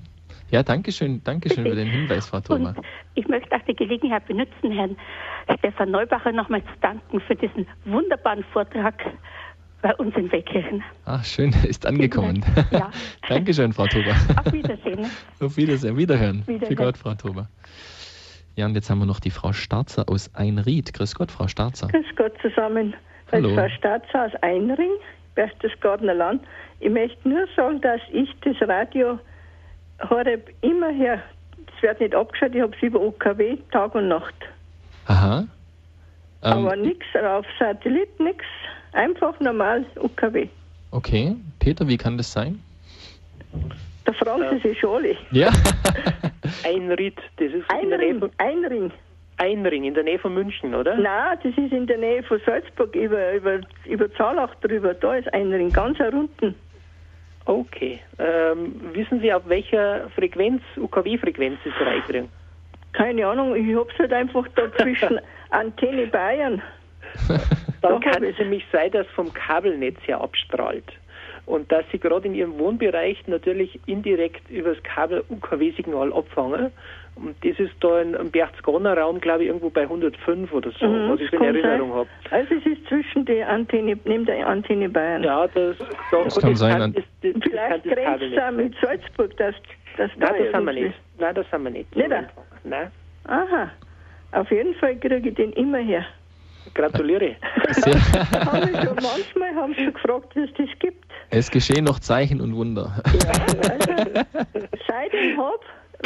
[0.52, 2.70] Ja, danke schön, danke schön für den Hinweis, Frau Thoma.
[2.70, 2.86] Und
[3.16, 4.96] ich möchte auch die Gelegenheit benutzen, Herrn
[5.60, 8.94] Stefan Neubacher nochmal zu danken für diesen wunderbaren Vortrag
[9.82, 10.84] bei uns in Weckkirchen.
[11.06, 12.44] Ach, schön, ist angekommen.
[12.72, 12.90] Ja.
[13.30, 14.16] Dankeschön, Frau Tober.
[14.44, 15.06] Auf Wiedersehen.
[15.40, 16.44] Auf Wiedersehen, Wiederhören.
[16.48, 16.68] Wiederhören.
[16.68, 17.48] Für Gott, Frau Tober.
[18.56, 20.94] Ja, und jetzt haben wir noch die Frau Starzer aus Einried.
[20.94, 21.88] Grüß Gott, Frau Starzer.
[21.88, 22.96] Grüß Gott zusammen.
[23.32, 23.54] Hallo.
[23.54, 24.92] Frau Starzer aus Einring,
[25.36, 26.42] Berchtesgadener Land.
[26.80, 29.20] Ich möchte nur sagen, dass ich das Radio
[30.10, 31.22] Horeb immer her,
[31.76, 34.36] es wird nicht abgeschaut, ich habe es über OKW Tag und Nacht.
[35.08, 35.40] Aha.
[35.40, 35.48] Ähm,
[36.68, 38.46] Aber nichts auf Satellit, nichts.
[38.94, 40.48] Einfach normal UKW.
[40.92, 41.36] Okay.
[41.60, 42.62] Peter, wie kann das sein?
[44.06, 45.16] Da fragen Sie sich alle.
[45.32, 45.52] Ja.
[46.64, 48.92] Einried, das ist Einring, in der Nähe von, Einring.
[49.38, 50.96] Einring, in der Nähe von München, oder?
[50.96, 54.94] Nein, das ist in der Nähe von Salzburg, über, über, über Zalach drüber.
[54.94, 56.56] Da ist Einring, ganz unten.
[57.46, 58.00] Okay.
[58.18, 62.30] Ähm, wissen Sie, auf welcher Frequenz, UKW-Frequenz ist der Einring?
[62.94, 65.20] Keine Ahnung, ich hab's halt einfach da zwischen
[65.52, 66.62] Antenne Bayern.
[67.82, 70.92] Dann kann es nämlich sein, dass vom Kabelnetz her abstrahlt.
[71.46, 76.72] Und dass sie gerade in ihrem Wohnbereich natürlich indirekt über das Kabel UKW-Signal abfangen.
[77.16, 81.12] Und das ist da im Berchtesgadener Raum, glaube ich, irgendwo bei 105 oder so, mhm,
[81.12, 82.10] was ich in Erinnerung habe.
[82.32, 85.24] Also es ist zwischen der Antenne, neben der Antenne Bayern.
[85.24, 85.78] Ja, das,
[86.12, 86.78] da, das kann sein.
[86.78, 89.56] Kann, das, das, Vielleicht grenzt es mit Salzburg, dass
[89.98, 90.96] das Nein, da das haben wir nicht.
[91.18, 91.96] Nein, das haben wir nicht.
[91.96, 92.10] Nicht?
[92.64, 92.92] Nein.
[93.28, 93.72] Aha.
[94.34, 96.06] Auf jeden Fall kriege ich den immer her.
[96.74, 97.36] Gratuliere.
[98.46, 101.06] haben schon, manchmal haben sie gefragt, wie es das gibt.
[101.30, 103.02] Es geschehen noch Zeichen und Wunder.
[103.06, 103.32] Ja,
[103.72, 104.26] also,
[104.88, 105.60] seit ich habe,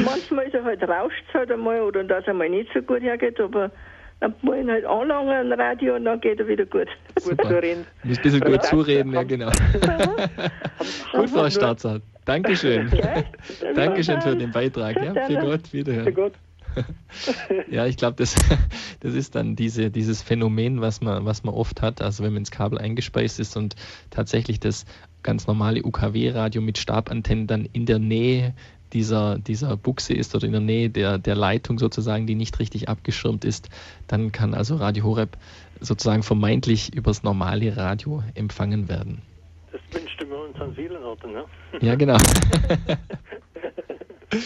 [0.05, 3.39] manchmal ist er halt rauscht halt einmal oder dass er mal nicht so gut hergeht,
[3.39, 3.71] aber
[4.19, 6.87] dann muss ich halt anlangen ein Radio und dann geht er wieder gut.
[7.23, 7.85] Gut zureden.
[8.03, 9.49] Ein bisschen gut zureden, ja genau.
[11.13, 12.03] gut, Frau Staatsamt.
[12.25, 12.91] Dankeschön.
[12.93, 13.23] Ja,
[13.73, 14.97] Dankeschön für den Beitrag.
[15.01, 16.05] Ja, für Gott, wiederhören.
[16.05, 16.33] Für Gott.
[17.69, 18.35] ja, ich glaube, das,
[18.99, 22.01] das ist dann diese, dieses Phänomen, was man, was man oft hat.
[22.01, 23.75] Also wenn man ins Kabel eingespeist ist und
[24.11, 24.85] tatsächlich das
[25.23, 28.53] ganz normale UKW-Radio mit Stabantennen dann in der Nähe
[28.93, 32.89] dieser, dieser Buchse ist oder in der Nähe der, der Leitung sozusagen, die nicht richtig
[32.89, 33.69] abgeschirmt ist,
[34.07, 35.37] dann kann also Radio Horeb
[35.79, 39.21] sozusagen vermeintlich übers normale Radio empfangen werden.
[39.71, 41.45] Das wünschte man uns an vielen Orten, ne?
[41.81, 42.17] Ja, genau.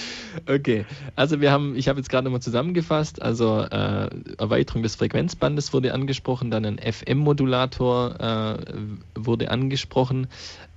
[0.47, 5.73] Okay, also wir haben, ich habe jetzt gerade nochmal zusammengefasst, also äh, Erweiterung des Frequenzbandes
[5.73, 8.75] wurde angesprochen, dann ein FM-Modulator äh,
[9.15, 10.27] wurde angesprochen.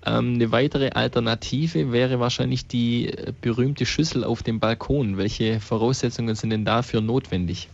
[0.05, 5.17] Ähm, eine weitere Alternative wäre wahrscheinlich die berühmte Schüssel auf dem Balkon.
[5.17, 7.69] Welche Voraussetzungen sind denn dafür notwendig?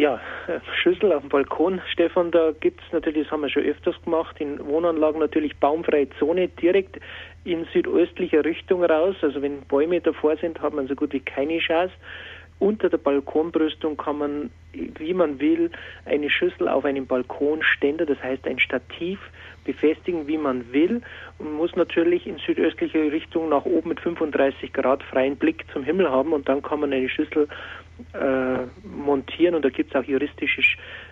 [0.00, 0.18] Ja,
[0.82, 4.34] Schüssel auf dem Balkon, Stefan, da gibt es natürlich, das haben wir schon öfters gemacht,
[4.38, 6.98] in Wohnanlagen natürlich baumfreie Zone direkt
[7.44, 9.16] in südöstlicher Richtung raus.
[9.20, 11.92] Also wenn Bäume davor sind, hat man so gut wie keine Chance.
[12.58, 15.70] Unter der Balkonbrüstung kann man, wie man will,
[16.06, 19.18] eine Schüssel auf einem Balkonständer, das heißt ein Stativ,
[19.64, 21.02] befestigen, wie man will
[21.38, 26.10] und muss natürlich in südöstlicher Richtung nach oben mit 35 Grad freien Blick zum Himmel
[26.10, 27.48] haben und dann kann man eine Schüssel
[28.12, 30.62] äh, montieren und da gibt es auch juristische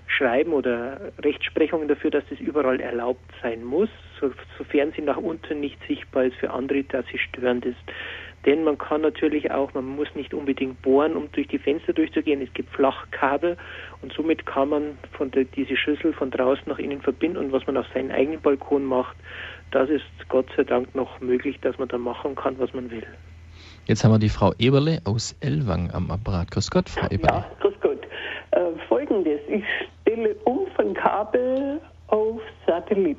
[0.06, 5.60] Schreiben oder Rechtsprechungen dafür, dass das überall erlaubt sein muss, so, sofern sie nach unten
[5.60, 7.78] nicht sichtbar ist für andere, dass sie störend ist.
[8.46, 12.40] Denn man kann natürlich auch, man muss nicht unbedingt bohren, um durch die Fenster durchzugehen.
[12.40, 13.56] Es gibt Flachkabel
[14.00, 17.66] und somit kann man von der, diese Schüssel von draußen nach innen verbinden und was
[17.66, 19.16] man auf seinen eigenen Balkon macht,
[19.70, 23.06] das ist Gott sei Dank noch möglich, dass man da machen kann, was man will.
[23.88, 26.50] Jetzt haben wir die Frau Eberle aus Elwang am Apparat.
[26.50, 27.38] Grüß Gott, Frau Eberle.
[27.38, 28.02] Ja, grüß Gott.
[28.50, 29.64] Äh, Folgendes, ich
[30.02, 33.16] stelle um von Kabel auf Satellit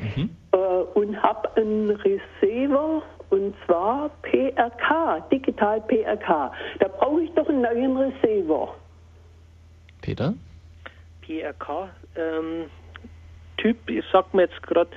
[0.00, 0.30] mhm.
[0.50, 6.52] äh, und habe einen Receiver und zwar PRK, digital PRK.
[6.80, 8.74] Da brauche ich doch einen neuen Receiver.
[10.02, 10.34] Peter?
[11.22, 12.64] PRK, ähm,
[13.58, 14.90] Typ, ich sag mir jetzt gerade,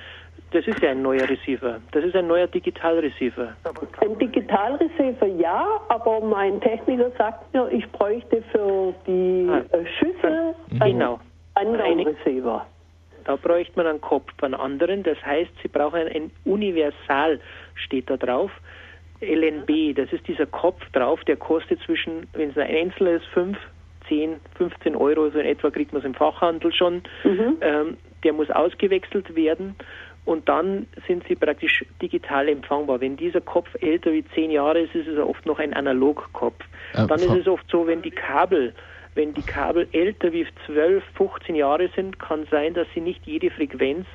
[0.54, 1.80] das ist ja ein neuer Receiver.
[1.90, 3.56] Das ist ein neuer Digitalreceiver.
[4.00, 9.64] Ein Digitalreceiver ja, aber mein Techniker sagt mir, ich bräuchte für die ah.
[9.98, 11.20] Schüssel einen genau.
[11.54, 12.64] anderen Receiver.
[13.24, 15.02] Da bräuchte man einen Kopf, einen anderen.
[15.02, 17.40] Das heißt, Sie brauchen ein Universal,
[17.74, 18.52] steht da drauf.
[19.20, 23.58] LNB, das ist dieser Kopf drauf, der kostet zwischen, wenn es ein einzelner ist, 5,
[24.08, 27.02] 10, 15 Euro, so in etwa kriegt man es im Fachhandel schon.
[27.24, 27.56] Mhm.
[27.60, 29.74] Ähm, der muss ausgewechselt werden
[30.24, 33.00] und dann sind sie praktisch digital empfangbar.
[33.00, 36.62] Wenn dieser Kopf älter wie 10 Jahre ist, ist es oft noch ein Analogkopf.
[36.94, 38.74] Äh, dann ist es oft so, wenn die Kabel
[39.14, 43.50] wenn die Kabel älter wie 12, 15 Jahre sind, kann sein, dass sie nicht jede
[43.50, 44.06] Frequenz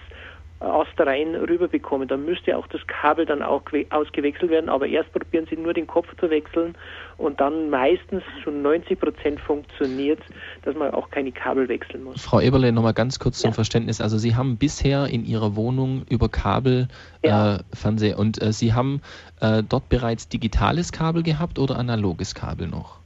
[0.60, 2.08] Astrein rüberbekommen.
[2.08, 5.88] Dann müsste auch das Kabel dann auch ausgewechselt werden, aber erst probieren Sie nur den
[5.88, 6.76] Kopf zu wechseln
[7.18, 10.20] und dann meistens schon 90 Prozent funktioniert,
[10.64, 12.22] dass man auch keine Kabel wechseln muss.
[12.22, 13.54] Frau Eberle, nochmal ganz kurz zum ja.
[13.54, 14.02] Verständnis.
[14.02, 16.88] Also Sie haben bisher in Ihrer Wohnung über Kabel
[17.24, 17.56] ja.
[17.56, 19.02] äh, Fernseher und äh, Sie haben
[19.40, 23.00] äh, dort bereits digitales Kabel gehabt oder analoges Kabel noch?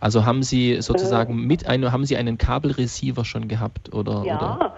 [0.00, 1.46] Also haben Sie sozusagen äh.
[1.46, 4.24] mit einem, haben Sie einen Kabelreceiver schon gehabt oder?
[4.26, 4.74] Ja, oder?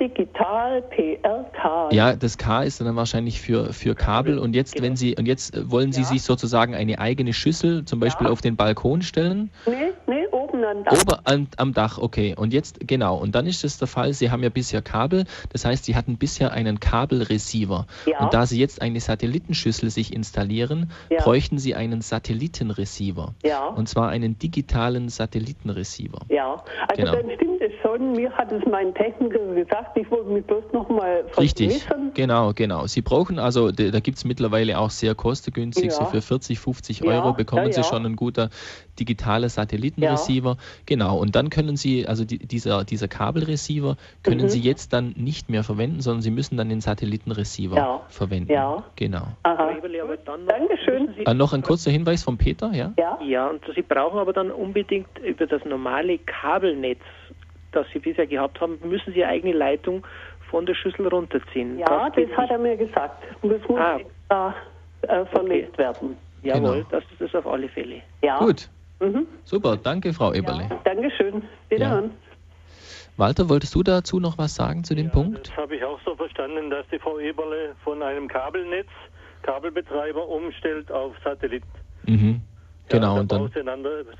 [0.00, 1.90] Digital PRK.
[1.92, 4.86] Ja, das K ist dann wahrscheinlich für, für Kabel und jetzt, genau.
[4.86, 6.06] wenn Sie, und jetzt wollen Sie ja.
[6.06, 8.32] sich sozusagen eine eigene Schüssel zum Beispiel ja.
[8.32, 9.50] auf den Balkon stellen?
[9.66, 9.85] Nee,
[10.66, 11.02] am Dach.
[11.02, 12.34] Ober, am, am Dach, okay.
[12.36, 15.64] Und jetzt, genau, und dann ist es der Fall, Sie haben ja bisher Kabel, das
[15.64, 17.86] heißt, Sie hatten bisher einen Kabelreceiver.
[18.06, 18.20] Ja.
[18.20, 21.22] Und da Sie jetzt eine Satellitenschüssel sich installieren, ja.
[21.22, 23.34] bräuchten Sie einen Satellitenreceiver.
[23.44, 23.68] Ja.
[23.68, 26.20] Und zwar einen digitalen Satellitenreceiver.
[26.28, 27.12] Ja, also genau.
[27.12, 28.12] dann stimmt es schon.
[28.12, 32.86] Mir hat es mein Techniker gesagt, ich wollte mich bloß nochmal Richtig, genau, genau.
[32.86, 37.32] Sie brauchen also, da gibt es mittlerweile auch sehr kostengünstig, so für 40, 50 Euro
[37.32, 38.50] bekommen Sie schon ein guter
[38.98, 40.56] digitaler Satellitenreceiver.
[40.86, 44.48] Genau, und dann können Sie, also die, dieser, dieser Kabelreceiver, können mhm.
[44.48, 48.00] Sie jetzt dann nicht mehr verwenden, sondern Sie müssen dann den Satellitenreceiver ja.
[48.08, 48.52] verwenden.
[48.52, 48.84] Ja.
[48.96, 49.28] Genau.
[49.42, 49.72] Aha.
[50.46, 51.26] Dankeschön.
[51.26, 52.92] Äh, noch ein kurzer Hinweis von Peter, ja?
[52.98, 53.18] Ja.
[53.22, 57.00] Ja, und Sie brauchen aber dann unbedingt über das normale Kabelnetz,
[57.72, 60.06] das Sie bisher gehabt haben, müssen Sie Ihre eigene Leitung
[60.50, 61.78] von der Schüssel runterziehen.
[61.78, 63.22] Ja, das, das hat er mir gesagt.
[63.42, 63.98] Das muss ah.
[64.28, 64.54] da
[65.02, 65.78] äh, vernetzt okay.
[65.78, 66.16] werden.
[66.42, 66.86] Jawohl, genau.
[66.90, 68.02] das ist es auf alle Fälle.
[68.22, 68.38] Ja.
[68.38, 68.68] Gut.
[69.00, 69.26] Mhm.
[69.44, 70.66] Super, danke Frau Eberle.
[70.70, 71.42] Ja, Dankeschön.
[71.68, 72.04] Wiederhören.
[72.04, 72.10] Ja.
[73.18, 75.48] Walter, wolltest du dazu noch was sagen zu dem ja, Punkt?
[75.48, 78.88] Das habe ich auch so verstanden, dass die Frau Eberle von einem Kabelnetz,
[79.42, 81.62] Kabelbetreiber umstellt auf Satellit.
[82.04, 82.42] Mhm.
[82.88, 83.50] Genau, ja, und dann.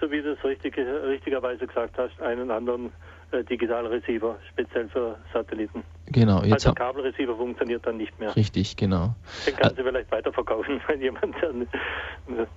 [0.00, 2.92] so wie du es richtig, richtigerweise gesagt hast, einen anderen
[3.30, 5.84] äh, Digitalreceiver, speziell für Satelliten.
[6.06, 8.34] Genau, jetzt also der Kabelreceiver funktioniert dann nicht mehr.
[8.34, 9.14] Richtig, genau.
[9.46, 11.68] Den kannst du vielleicht weiterverkaufen, wenn jemand den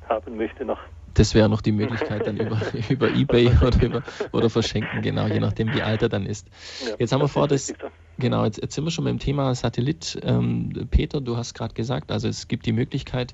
[0.08, 0.80] haben möchte noch.
[1.14, 5.40] Das wäre noch die Möglichkeit dann über, über Ebay oder, über, oder verschenken, genau, je
[5.40, 6.48] nachdem wie alt er dann ist.
[6.86, 7.74] Ja, jetzt haben wir vor, das,
[8.18, 10.20] genau, jetzt, jetzt sind wir schon beim Thema Satellit.
[10.24, 13.34] Ähm, Peter, du hast gerade gesagt, also es gibt die Möglichkeit,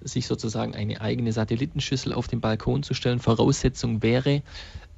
[0.00, 3.20] sich sozusagen eine eigene Satellitenschüssel auf den Balkon zu stellen.
[3.20, 4.42] Voraussetzung wäre,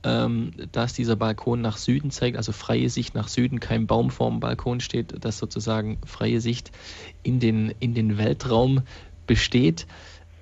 [0.03, 4.41] ähm, dass dieser Balkon nach Süden zeigt, also freie Sicht nach Süden, kein Baum vorm
[4.41, 6.71] Balkon steht, dass sozusagen freie Sicht
[7.23, 8.83] in den, in den Weltraum
[9.27, 9.87] besteht.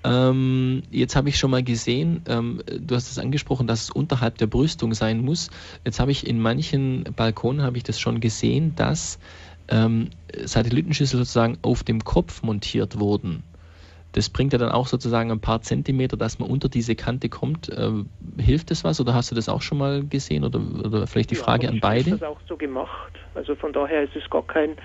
[0.05, 4.37] Ähm, jetzt habe ich schon mal gesehen, ähm, du hast es angesprochen, dass es unterhalb
[4.37, 5.51] der Brüstung sein muss.
[5.85, 9.19] Jetzt habe ich in manchen Balkonen habe ich das schon gesehen, dass
[9.69, 13.45] ähm, Satellitenschüssel sozusagen auf dem Kopf montiert wurden.
[14.13, 17.69] Das bringt ja dann auch sozusagen ein paar Zentimeter, dass man unter diese Kante kommt.
[17.71, 17.91] Äh,
[18.39, 21.35] hilft das was oder hast du das auch schon mal gesehen oder, oder vielleicht die
[21.35, 22.01] Frage ja, an beide?
[22.01, 23.19] Ich habe das auch so gemacht.
[23.35, 24.77] Also von daher ist es gar kein,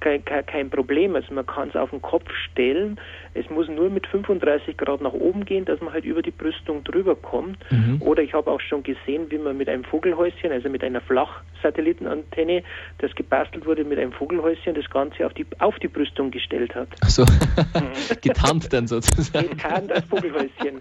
[0.00, 1.16] kein, kein Problem.
[1.16, 3.00] Also man kann es auf den Kopf stellen.
[3.34, 6.84] Es muss nur mit 35 Grad nach oben gehen, dass man halt über die Brüstung
[6.84, 7.58] drüber kommt.
[7.70, 8.00] Mhm.
[8.00, 12.62] Oder ich habe auch schon gesehen, wie man mit einem Vogelhäuschen, also mit einer Flachsatellitenantenne,
[12.98, 16.88] das gebastelt wurde mit einem Vogelhäuschen, das Ganze auf die, auf die Brüstung gestellt hat.
[17.02, 17.92] Achso, mhm.
[18.22, 19.50] getarnt dann sozusagen.
[19.50, 20.78] Getarnt als Vogelhäuschen.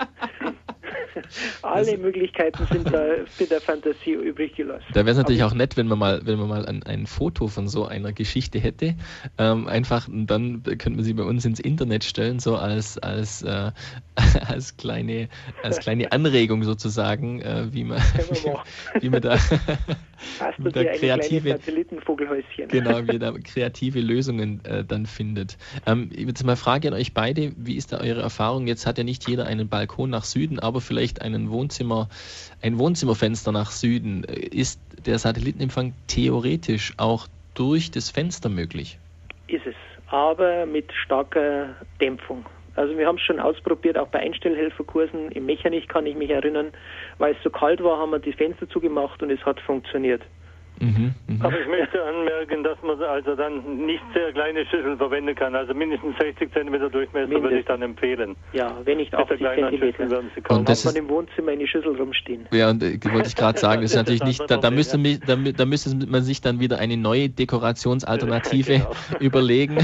[1.61, 4.85] Alle Möglichkeiten sind da für der Fantasie übrig gelassen.
[4.93, 7.47] Da wäre es natürlich auch nett, wenn man mal, wenn man mal ein, ein Foto
[7.47, 8.95] von so einer Geschichte hätte.
[9.37, 13.71] Ähm, einfach, dann könnte man sie bei uns ins Internet stellen, so als, als, äh,
[14.47, 15.29] als, kleine,
[15.63, 17.97] als kleine Anregung sozusagen, äh, wie man,
[18.95, 19.37] wie, wie man da,
[20.39, 22.67] Hast du da kreative Satellitenvogelhäuschen.
[22.69, 25.57] Genau, wie da kreative Lösungen äh, dann findet.
[25.85, 28.67] Ähm, jetzt mal Frage an euch beide, wie ist da eure Erfahrung?
[28.67, 32.09] Jetzt hat ja nicht jeder einen Balkon nach Süden, aber vielleicht einen Wohnzimmer,
[32.61, 34.23] ein Wohnzimmerfenster nach Süden.
[34.23, 38.99] Ist der Satellitenempfang theoretisch auch durch das Fenster möglich?
[39.47, 39.75] Ist es,
[40.07, 42.45] aber mit starker Dämpfung.
[42.75, 45.31] Also wir haben es schon ausprobiert, auch bei Einstellhelferkursen.
[45.31, 46.71] Im Mechanik kann ich mich erinnern,
[47.17, 50.21] weil es so kalt war, haben wir die Fenster zugemacht und es hat funktioniert.
[50.79, 51.45] Mhm, mh.
[51.45, 55.55] Aber ich möchte anmerken, dass man also dann nicht sehr kleine Schüsseln verwenden kann.
[55.55, 57.43] Also mindestens 60 cm Durchmesser Mindest.
[57.43, 58.35] würde ich dann empfehlen.
[58.53, 59.93] Ja, wenn nicht 80 cm.
[60.49, 62.47] Und das hat man im Wohnzimmer eine Schüssel rumstehen.
[62.51, 65.19] Ja, und äh, wollte ich gerade sagen, das ist natürlich nicht, da, da, müsste mich,
[65.21, 68.91] da, da, müsste man sich dann wieder eine neue Dekorationsalternative genau.
[69.19, 69.77] überlegen.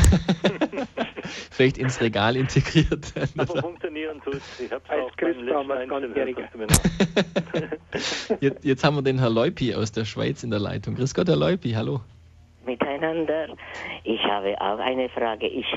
[1.52, 3.14] Vielleicht ins Regal integriert.
[3.38, 3.93] Aber funktionieren
[4.24, 4.84] tut Ich habe
[8.40, 10.96] jetzt, jetzt haben wir den Herr Leupi aus der Schweiz in der Leitung.
[10.96, 12.02] Grüß Gott, Herr Leupi, hallo
[12.66, 13.48] miteinander.
[14.04, 15.48] Ich habe auch eine Frage.
[15.48, 15.68] Ich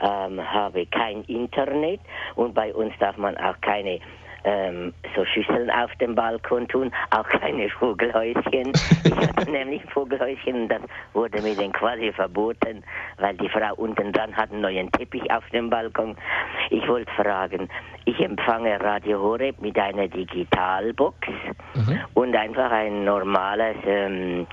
[0.00, 2.00] ähm, habe kein Internet
[2.34, 4.00] und bei uns darf man auch keine
[4.46, 8.72] ähm, so Schüsseln auf dem Balkon tun, auch keine Vogelhäuschen.
[9.04, 10.82] Ich hatte nämlich ein Vogelhäuschen und das
[11.12, 12.82] wurde mir dann quasi verboten,
[13.18, 16.16] weil die Frau unten dran hat einen neuen Teppich auf dem Balkon.
[16.70, 17.68] Ich wollte fragen,
[18.04, 21.28] ich empfange Radio Horeb mit einer Digitalbox
[21.74, 22.00] mhm.
[22.14, 24.46] und einfach ein normales ähm,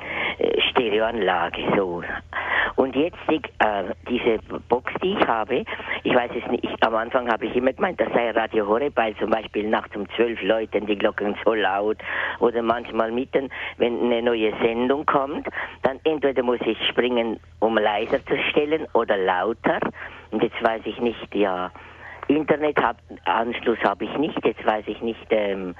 [0.69, 2.01] Stereoanlage so.
[2.75, 5.63] Und jetzt die, äh, diese Box, die ich habe,
[6.03, 8.93] ich weiß es nicht, ich, am Anfang habe ich immer gemeint, das sei Radio Horeb,
[8.95, 11.97] weil zum Beispiel nachts um zwölf Leuten die Glocken so laut
[12.39, 15.47] oder manchmal mitten, wenn eine neue Sendung kommt,
[15.83, 19.79] dann entweder muss ich springen, um leiser zu stellen oder lauter.
[20.31, 21.71] Und jetzt weiß ich nicht, ja,
[22.27, 25.75] Internetanschluss habe ich nicht, jetzt weiß ich nicht, ähm,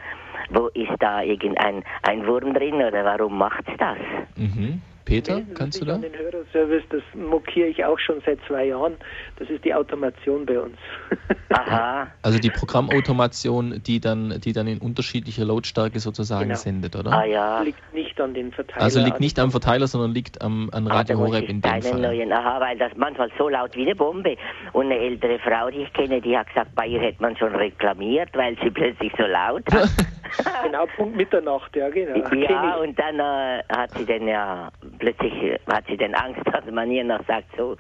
[0.50, 3.98] wo ist da irgendein ein Wurm drin oder warum macht es das?
[4.36, 4.82] Mhm.
[5.06, 5.98] Peter, kannst du da?
[5.98, 8.96] Den Hörerservice, das mokiere ich auch schon seit zwei Jahren.
[9.38, 10.78] Das ist die Automation bei uns.
[11.50, 12.08] Aha.
[12.22, 16.56] Also die Programmautomation, die dann, die dann in unterschiedlicher Lautstärke sozusagen genau.
[16.56, 17.12] sendet, oder?
[17.12, 17.62] Ah ja.
[17.62, 18.84] Liegt nicht an den Verteiler.
[18.84, 22.00] Also liegt nicht am Verteiler, sondern liegt am an ah, Radio Horeb in dem Fall.
[22.00, 24.38] Neuen, aha, weil das manchmal so laut wie eine Bombe.
[24.72, 27.54] Und eine ältere Frau, die ich kenne, die hat gesagt, bei ihr hätte man schon
[27.56, 29.90] reklamiert, weil sie plötzlich so laut hat.
[30.64, 32.34] genau, Punkt Mitternacht, ja genau.
[32.36, 34.70] Ja, und dann äh, hat sie dann ja
[35.00, 37.76] plötzlich hat sie dann Angst, dass man ihr noch sagt, so,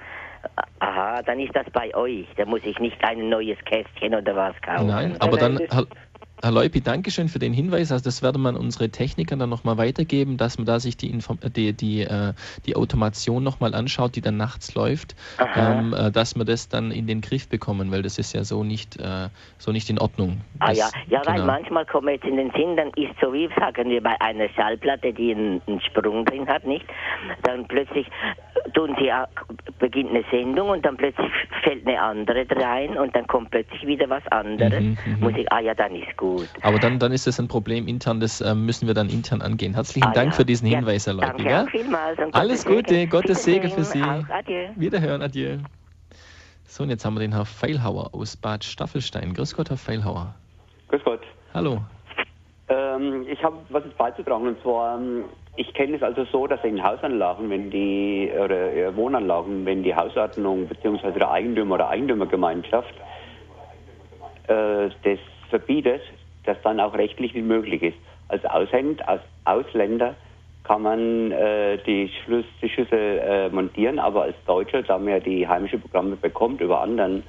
[0.79, 2.27] aha, dann ist das bei euch.
[2.35, 4.87] Da muss ich nicht ein neues Kästchen oder was kaufen.
[4.87, 5.59] Nein, aber dann,
[6.43, 7.89] Herr Leupi, danke schön für den Hinweis.
[7.89, 11.39] Also das werde man unsere Techniker dann nochmal weitergeben, dass man da sich die, Inform
[11.55, 12.33] die, die, äh,
[12.65, 15.15] die Automation nochmal anschaut, die dann nachts läuft,
[15.55, 18.65] ähm, äh, dass wir das dann in den Griff bekommen, weil das ist ja so
[18.65, 20.41] nicht, äh, so nicht in Ordnung.
[20.59, 21.37] Ah das, ja, ja genau.
[21.37, 24.49] weil manchmal kommt jetzt in den Sinn, dann ist so wie, sagen wir, bei einer
[24.49, 26.85] Schallplatte, die einen, einen Sprung drin hat, nicht?
[27.43, 28.05] Dann plötzlich
[28.73, 29.09] tun sie,
[29.79, 31.31] beginnt eine Sendung und dann plötzlich
[31.63, 34.81] fällt eine andere rein und dann kommt plötzlich wieder was anderes.
[34.81, 35.19] Mhm, mhm.
[35.21, 36.49] Muss ich, ah ja, dann ist gut gut.
[36.61, 39.73] Aber dann, dann ist das ein Problem intern, das äh, müssen wir dann intern angehen.
[39.73, 40.37] Herzlichen ah, Dank ja.
[40.37, 41.43] für diesen Hinweis, Herr Leute.
[41.43, 42.17] Danke vielmals.
[42.33, 43.09] Alles Gute, Segen.
[43.09, 44.01] Gottes Segen für Sie.
[44.01, 44.69] Adieu.
[44.75, 45.57] Wiederhören, adieu.
[46.65, 49.33] So, und jetzt haben wir den Herr Feilhauer aus Bad Staffelstein.
[49.33, 50.33] Grüß Gott, Herr Feilhauer.
[50.89, 51.21] Grüß Gott.
[51.53, 51.79] Hallo.
[52.67, 55.25] Ähm, ich habe was beizutragen und zwar, ähm,
[55.55, 59.93] ich kenne es also so, dass in Hausanlagen, wenn die, oder äh, Wohnanlagen, wenn die
[59.93, 61.11] Hausordnung bzw.
[61.11, 62.93] der Eigentümer oder Eigentümergemeinschaft
[64.47, 65.19] äh, das
[65.49, 66.01] verbietet,
[66.45, 67.97] das dann auch rechtlich nicht möglich ist.
[68.27, 70.15] Als, Aushänd, als Ausländer
[70.63, 75.19] kann man äh, die, Schlüs die Schüssel äh, montieren, aber als Deutscher, da man ja
[75.19, 77.23] die heimischen Programme bekommt über anderen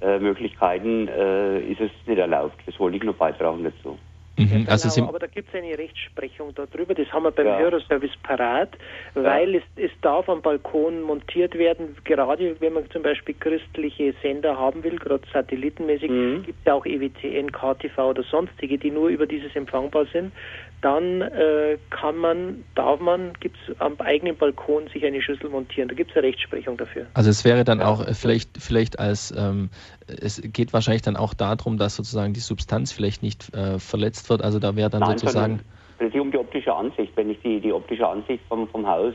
[0.00, 2.56] äh, Möglichkeiten, äh, ist es nicht erlaubt.
[2.66, 3.98] Das wollte ich nur beitragen dazu.
[4.40, 7.58] Mhm, also genau, aber da gibt es eine Rechtsprechung darüber, das haben wir beim ja.
[7.58, 8.70] Hörerservice parat,
[9.14, 9.60] weil ja.
[9.76, 14.82] es, es darf am Balkon montiert werden, gerade wenn man zum Beispiel christliche Sender haben
[14.82, 16.42] will, gerade satellitenmäßig, mhm.
[16.42, 20.32] gibt es ja auch EWTN, KTV oder sonstige, die nur über dieses empfangbar sind
[20.82, 25.88] dann äh, kann man, darf man, gibt es am eigenen Balkon sich eine Schüssel montieren.
[25.88, 27.06] Da gibt es eine Rechtsprechung dafür.
[27.14, 27.86] Also es wäre dann ja.
[27.86, 29.70] auch äh, vielleicht, vielleicht als, ähm,
[30.06, 34.42] es geht wahrscheinlich dann auch darum, dass sozusagen die Substanz vielleicht nicht äh, verletzt wird.
[34.42, 35.60] Also da wäre dann Nein, sozusagen...
[35.98, 37.12] Es geht um die optische Ansicht.
[37.14, 39.12] Wenn ich die, die optische Ansicht vom, vom Haus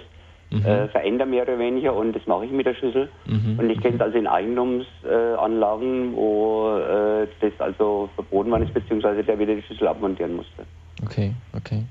[0.51, 0.65] mhm.
[0.65, 3.09] äh, verändere mehr oder weniger und das mache ich mit der Schüssel.
[3.25, 3.57] Mhm.
[3.57, 9.23] Und ich kenne es also in Eigentumsanlagen, äh, wo äh, das also verboten war, beziehungsweise
[9.23, 10.63] der wieder die Schüssel abmontieren musste.
[11.03, 11.83] Okay, okay.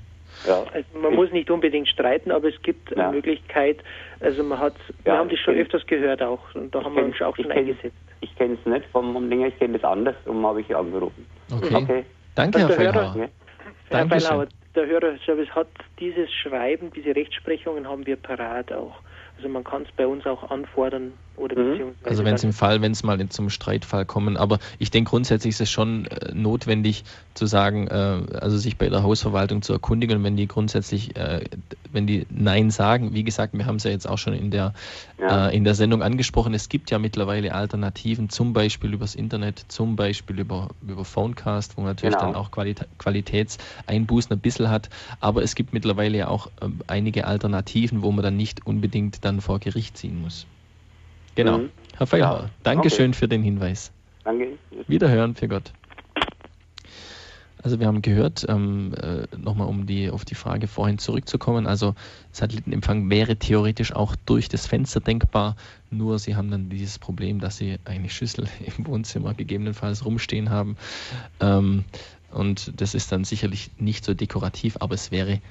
[0.47, 0.63] Ja.
[0.73, 3.05] Also man ich, muss nicht unbedingt streiten, aber es gibt ja.
[3.05, 3.77] eine Möglichkeit,
[4.19, 7.21] also man hat, wir haben das schon öfters gehört auch und da haben wir uns
[7.21, 7.95] auch schon eingesetzt.
[8.21, 11.25] Ich kenne es nicht vom, vom Ding, ich kenne das anders, darum habe ich angerufen.
[11.51, 11.75] Okay.
[11.75, 12.05] okay.
[12.35, 13.29] Danke, Herr Feilhauer.
[13.89, 15.67] Herr Feilhauer, der Hörerservice hat
[15.99, 18.95] dieses Schreiben, diese Rechtsprechungen haben wir parat auch.
[19.37, 21.13] Also man kann es bei uns auch anfordern.
[22.03, 25.51] Also wenn es im Fall, wenn es mal zum Streitfall kommen, aber ich denke grundsätzlich
[25.51, 30.23] ist es schon äh, notwendig zu sagen, äh, also sich bei der Hausverwaltung zu erkundigen,
[30.23, 31.41] wenn die grundsätzlich äh,
[31.95, 33.15] wenn die Nein sagen.
[33.15, 34.73] Wie gesagt, wir haben es ja jetzt auch schon in der,
[35.19, 35.47] ja.
[35.47, 36.53] äh, in der Sendung angesprochen.
[36.53, 41.81] Es gibt ja mittlerweile Alternativen, zum Beispiel übers Internet, zum Beispiel über, über Phonecast, wo
[41.81, 42.33] man natürlich genau.
[42.33, 44.89] dann auch Qualitä Qualitätseinbußen ein bisschen hat.
[45.19, 49.41] Aber es gibt mittlerweile ja auch äh, einige Alternativen, wo man dann nicht unbedingt dann
[49.41, 50.45] vor Gericht ziehen muss.
[51.35, 51.59] Genau.
[51.59, 51.69] Mhm.
[51.97, 52.49] Herr Feilhauer, ja.
[52.63, 53.19] Dankeschön okay.
[53.19, 53.91] für den Hinweis.
[54.23, 54.57] Danke.
[54.87, 55.71] Wiederhören, für Gott.
[57.65, 61.95] Also wir haben gehört, ähm, äh, nochmal um die, auf die Frage vorhin zurückzukommen, also
[62.31, 65.55] Satellitenempfang wäre theoretisch auch durch das Fenster denkbar,
[65.89, 70.77] nur sie haben dann dieses Problem, dass sie eine Schüssel im Wohnzimmer gegebenenfalls rumstehen haben.
[71.39, 71.85] Ähm,
[72.31, 75.41] und das ist dann sicherlich nicht so dekorativ, aber es wäre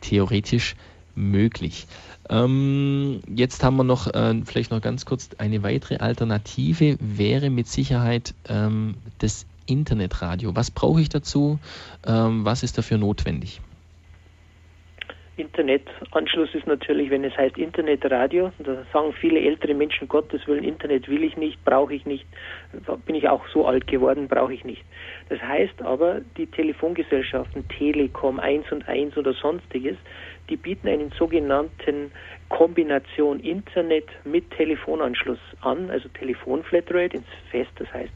[0.00, 0.76] theoretisch
[1.20, 1.86] möglich.
[2.28, 7.66] Ähm, jetzt haben wir noch äh, vielleicht noch ganz kurz eine weitere Alternative wäre mit
[7.66, 10.54] Sicherheit ähm, das Internetradio.
[10.56, 11.58] Was brauche ich dazu?
[12.06, 13.60] Ähm, was ist dafür notwendig?
[15.40, 21.08] Internetanschluss ist natürlich, wenn es heißt Internetradio, da sagen viele ältere Menschen, Gottes Willen, Internet
[21.08, 22.26] will ich nicht, brauche ich nicht,
[23.06, 24.84] bin ich auch so alt geworden, brauche ich nicht.
[25.28, 29.96] Das heißt aber, die Telefongesellschaften Telekom 1 und 1 oder sonstiges,
[30.50, 32.12] die bieten einen sogenannten
[32.48, 38.12] Kombination Internet mit Telefonanschluss an, also Telefonflatrate ins Fest, das heißt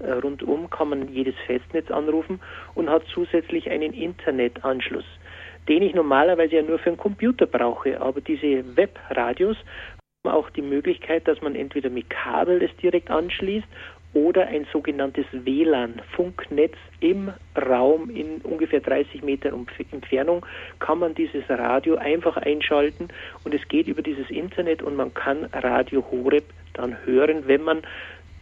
[0.00, 2.40] äh, rundum kann man jedes Festnetz anrufen
[2.74, 5.06] und hat zusätzlich einen Internetanschluss,
[5.68, 8.00] den ich normalerweise ja nur für einen Computer brauche.
[8.00, 9.56] Aber diese Webradios
[10.24, 13.66] haben auch die Möglichkeit, dass man entweder mit Kabel das direkt anschließt
[14.14, 20.44] oder ein sogenanntes WLAN-Funknetz im Raum in ungefähr 30 Metern Entfernung
[20.78, 23.08] kann man dieses Radio einfach einschalten
[23.44, 26.44] und es geht über dieses Internet und man kann Radio Horeb
[26.74, 27.82] dann hören, wenn man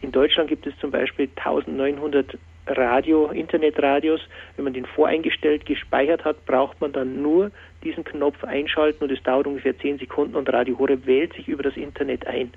[0.01, 2.37] in Deutschland gibt es zum Beispiel 1900
[2.67, 4.21] Radio, Internetradios.
[4.55, 7.51] Wenn man den voreingestellt gespeichert hat, braucht man dann nur
[7.83, 11.63] diesen Knopf einschalten und es dauert ungefähr 10 Sekunden und Radio Horeb wählt sich über
[11.63, 12.51] das Internet ein.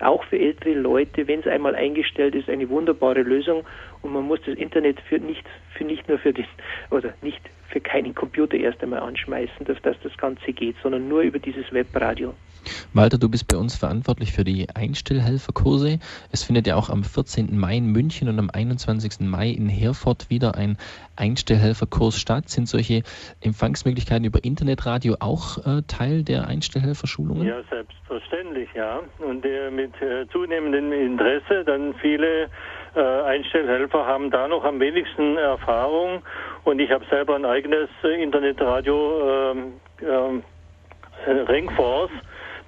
[0.00, 3.64] Auch für ältere Leute, wenn es einmal eingestellt ist, eine wunderbare Lösung
[4.02, 5.44] und man muss das Internet für nicht,
[5.74, 6.46] für nicht nur für den,
[6.90, 11.22] oder nicht für keinen Computer erst einmal anschmeißen, dass, dass das Ganze geht, sondern nur
[11.22, 12.34] über dieses Webradio.
[12.92, 15.98] Walter, du bist bei uns verantwortlich für die Einstellhelferkurse.
[16.32, 17.58] Es findet ja auch am 14.
[17.58, 19.20] Mai in München und am 21.
[19.20, 20.76] Mai in Herford wieder ein
[21.16, 22.48] Einstellhelferkurs statt.
[22.48, 23.02] Sind solche
[23.40, 27.46] Empfangsmöglichkeiten über Internetradio auch äh, Teil der Einstellhelferschulungen?
[27.46, 29.00] Ja, selbstverständlich, ja.
[29.18, 32.48] Und äh, mit äh, zunehmendem Interesse, dann viele
[32.94, 36.22] äh, Einstellhelfer haben da noch am wenigsten Erfahrung.
[36.64, 40.42] Und ich habe selber ein eigenes äh, Internetradio, ähm, ähm,
[41.26, 42.10] äh, Ringforce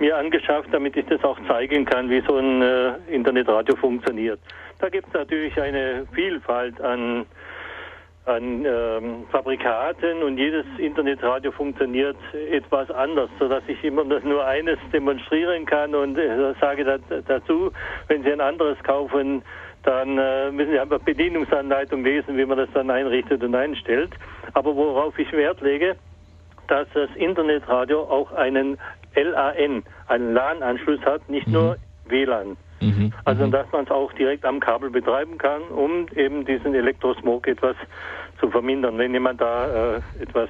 [0.01, 4.41] mir angeschafft, damit ich das auch zeigen kann, wie so ein äh, Internetradio funktioniert.
[4.79, 7.27] Da gibt es natürlich eine Vielfalt an,
[8.25, 12.17] an ähm, Fabrikaten und jedes Internetradio funktioniert
[12.51, 17.71] etwas anders, sodass ich immer nur eines demonstrieren kann und äh, sage da, dazu,
[18.09, 19.43] wenn Sie ein anderes kaufen,
[19.83, 24.13] dann äh, müssen Sie einfach Bedienungsanleitung lesen, wie man das dann einrichtet und einstellt.
[24.55, 25.97] Aber worauf ich Wert lege,
[26.69, 28.79] dass das Internetradio auch einen
[29.15, 31.53] LAN, einen LAN-Anschluss hat, nicht mhm.
[31.53, 32.57] nur WLAN.
[32.81, 33.13] Mhm.
[33.25, 33.51] Also mhm.
[33.51, 37.77] dass man es auch direkt am Kabel betreiben kann, um eben diesen Elektrosmog etwas
[38.41, 38.99] zu vermindern.
[38.99, 40.49] Wenn jemand da äh, etwas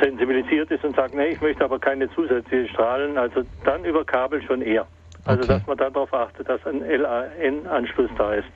[0.00, 4.42] sensibilisiert ist und sagt, nee, ich möchte aber keine zusätzlichen Strahlen, also dann über Kabel
[4.42, 4.86] schon eher.
[5.24, 5.54] Also okay.
[5.54, 8.48] dass man darauf achtet, dass ein LAN-Anschluss da ist.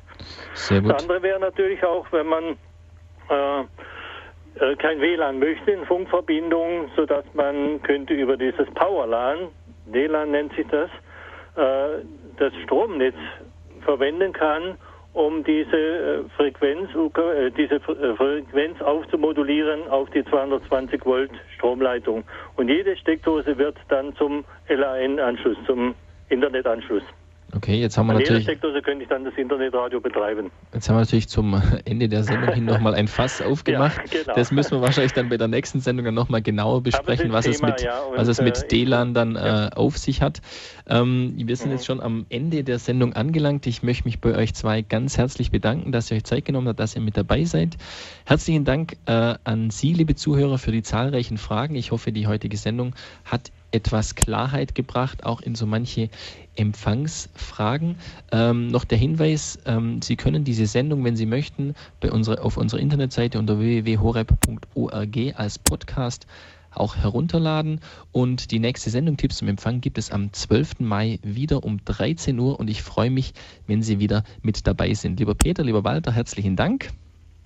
[0.55, 0.93] Sehr gut.
[0.93, 2.45] Das andere wäre natürlich auch, wenn man
[3.31, 3.65] äh, äh,
[4.79, 9.49] kein WLAN möchte in Funkverbindung, sodass man könnte über dieses Powerlan,
[9.87, 10.91] WLAN nennt sich das,
[11.57, 12.03] äh,
[12.39, 13.17] das Stromnetz
[13.85, 14.77] verwenden kann,
[15.13, 16.91] um diese äh, Frequenz,
[17.57, 22.25] diese Frequenz aufzumodulieren auf die 220 Volt Stromleitung.
[22.57, 25.95] Und jede Steckdose wird dann zum LAN-Anschluss, zum
[26.29, 27.03] Internetanschluss.
[27.59, 28.45] Okay, jetzt haben wir An natürlich.
[28.45, 30.53] Steckdose könnte ich dann das Internetradio betreiben.
[30.73, 33.97] Jetzt haben wir natürlich zum Ende der Sendung hin nochmal ein Fass aufgemacht.
[33.97, 34.35] ja, genau.
[34.37, 37.55] Das müssen wir wahrscheinlich dann bei der nächsten Sendung dann nochmal genauer besprechen, was, Thema,
[37.55, 39.67] es mit, ja, was es mit äh, DLAN dann ja.
[39.67, 40.41] äh, auf sich hat.
[40.87, 41.73] Ähm, wir sind mhm.
[41.73, 43.67] jetzt schon am Ende der Sendung angelangt.
[43.67, 46.79] Ich möchte mich bei euch zwei ganz herzlich bedanken, dass ihr euch Zeit genommen habt,
[46.79, 47.77] dass ihr mit dabei seid.
[48.25, 51.75] Herzlichen Dank äh, an Sie, liebe Zuhörer, für die zahlreichen Fragen.
[51.75, 52.95] Ich hoffe, die heutige Sendung
[53.25, 56.09] hat etwas Klarheit gebracht, auch in so manche
[56.59, 57.97] Empfangsfragen.
[58.33, 62.57] Ähm, noch der Hinweis, ähm, Sie können diese Sendung, wenn Sie möchten, bei unserer, auf
[62.57, 66.27] unserer Internetseite unter www.horeb.org als Podcast
[66.73, 67.81] auch herunterladen.
[68.13, 70.81] Und die nächste Sendung Tipps zum Empfang gibt es am 12.
[70.81, 73.33] Mai wieder um 13 Uhr und ich freue mich,
[73.67, 75.19] wenn Sie wieder mit dabei sind.
[75.19, 76.91] Lieber Peter, lieber Walter, herzlichen Dank.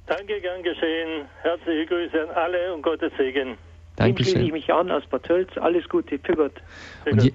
[0.06, 1.26] Danke, gern geschehen.
[1.42, 3.56] Herzliche Grüße an alle und Gottes Segen.
[3.96, 4.14] Dankeschön.
[4.16, 5.50] Dem schließe ich mich an aus Bad Tölz.
[5.58, 6.52] Alles Gute, für Gott.
[7.04, 7.32] Für und, hier,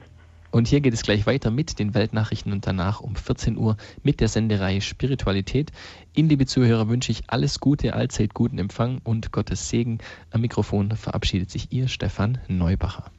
[0.52, 4.20] und hier geht es gleich weiter mit den Weltnachrichten und danach um 14 Uhr mit
[4.20, 5.72] der Sendereihe Spiritualität.
[6.16, 10.00] Ihnen, liebe Zuhörer, wünsche ich alles Gute, allzeit guten Empfang und Gottes Segen.
[10.32, 13.12] Am Mikrofon verabschiedet sich Ihr Stefan Neubacher.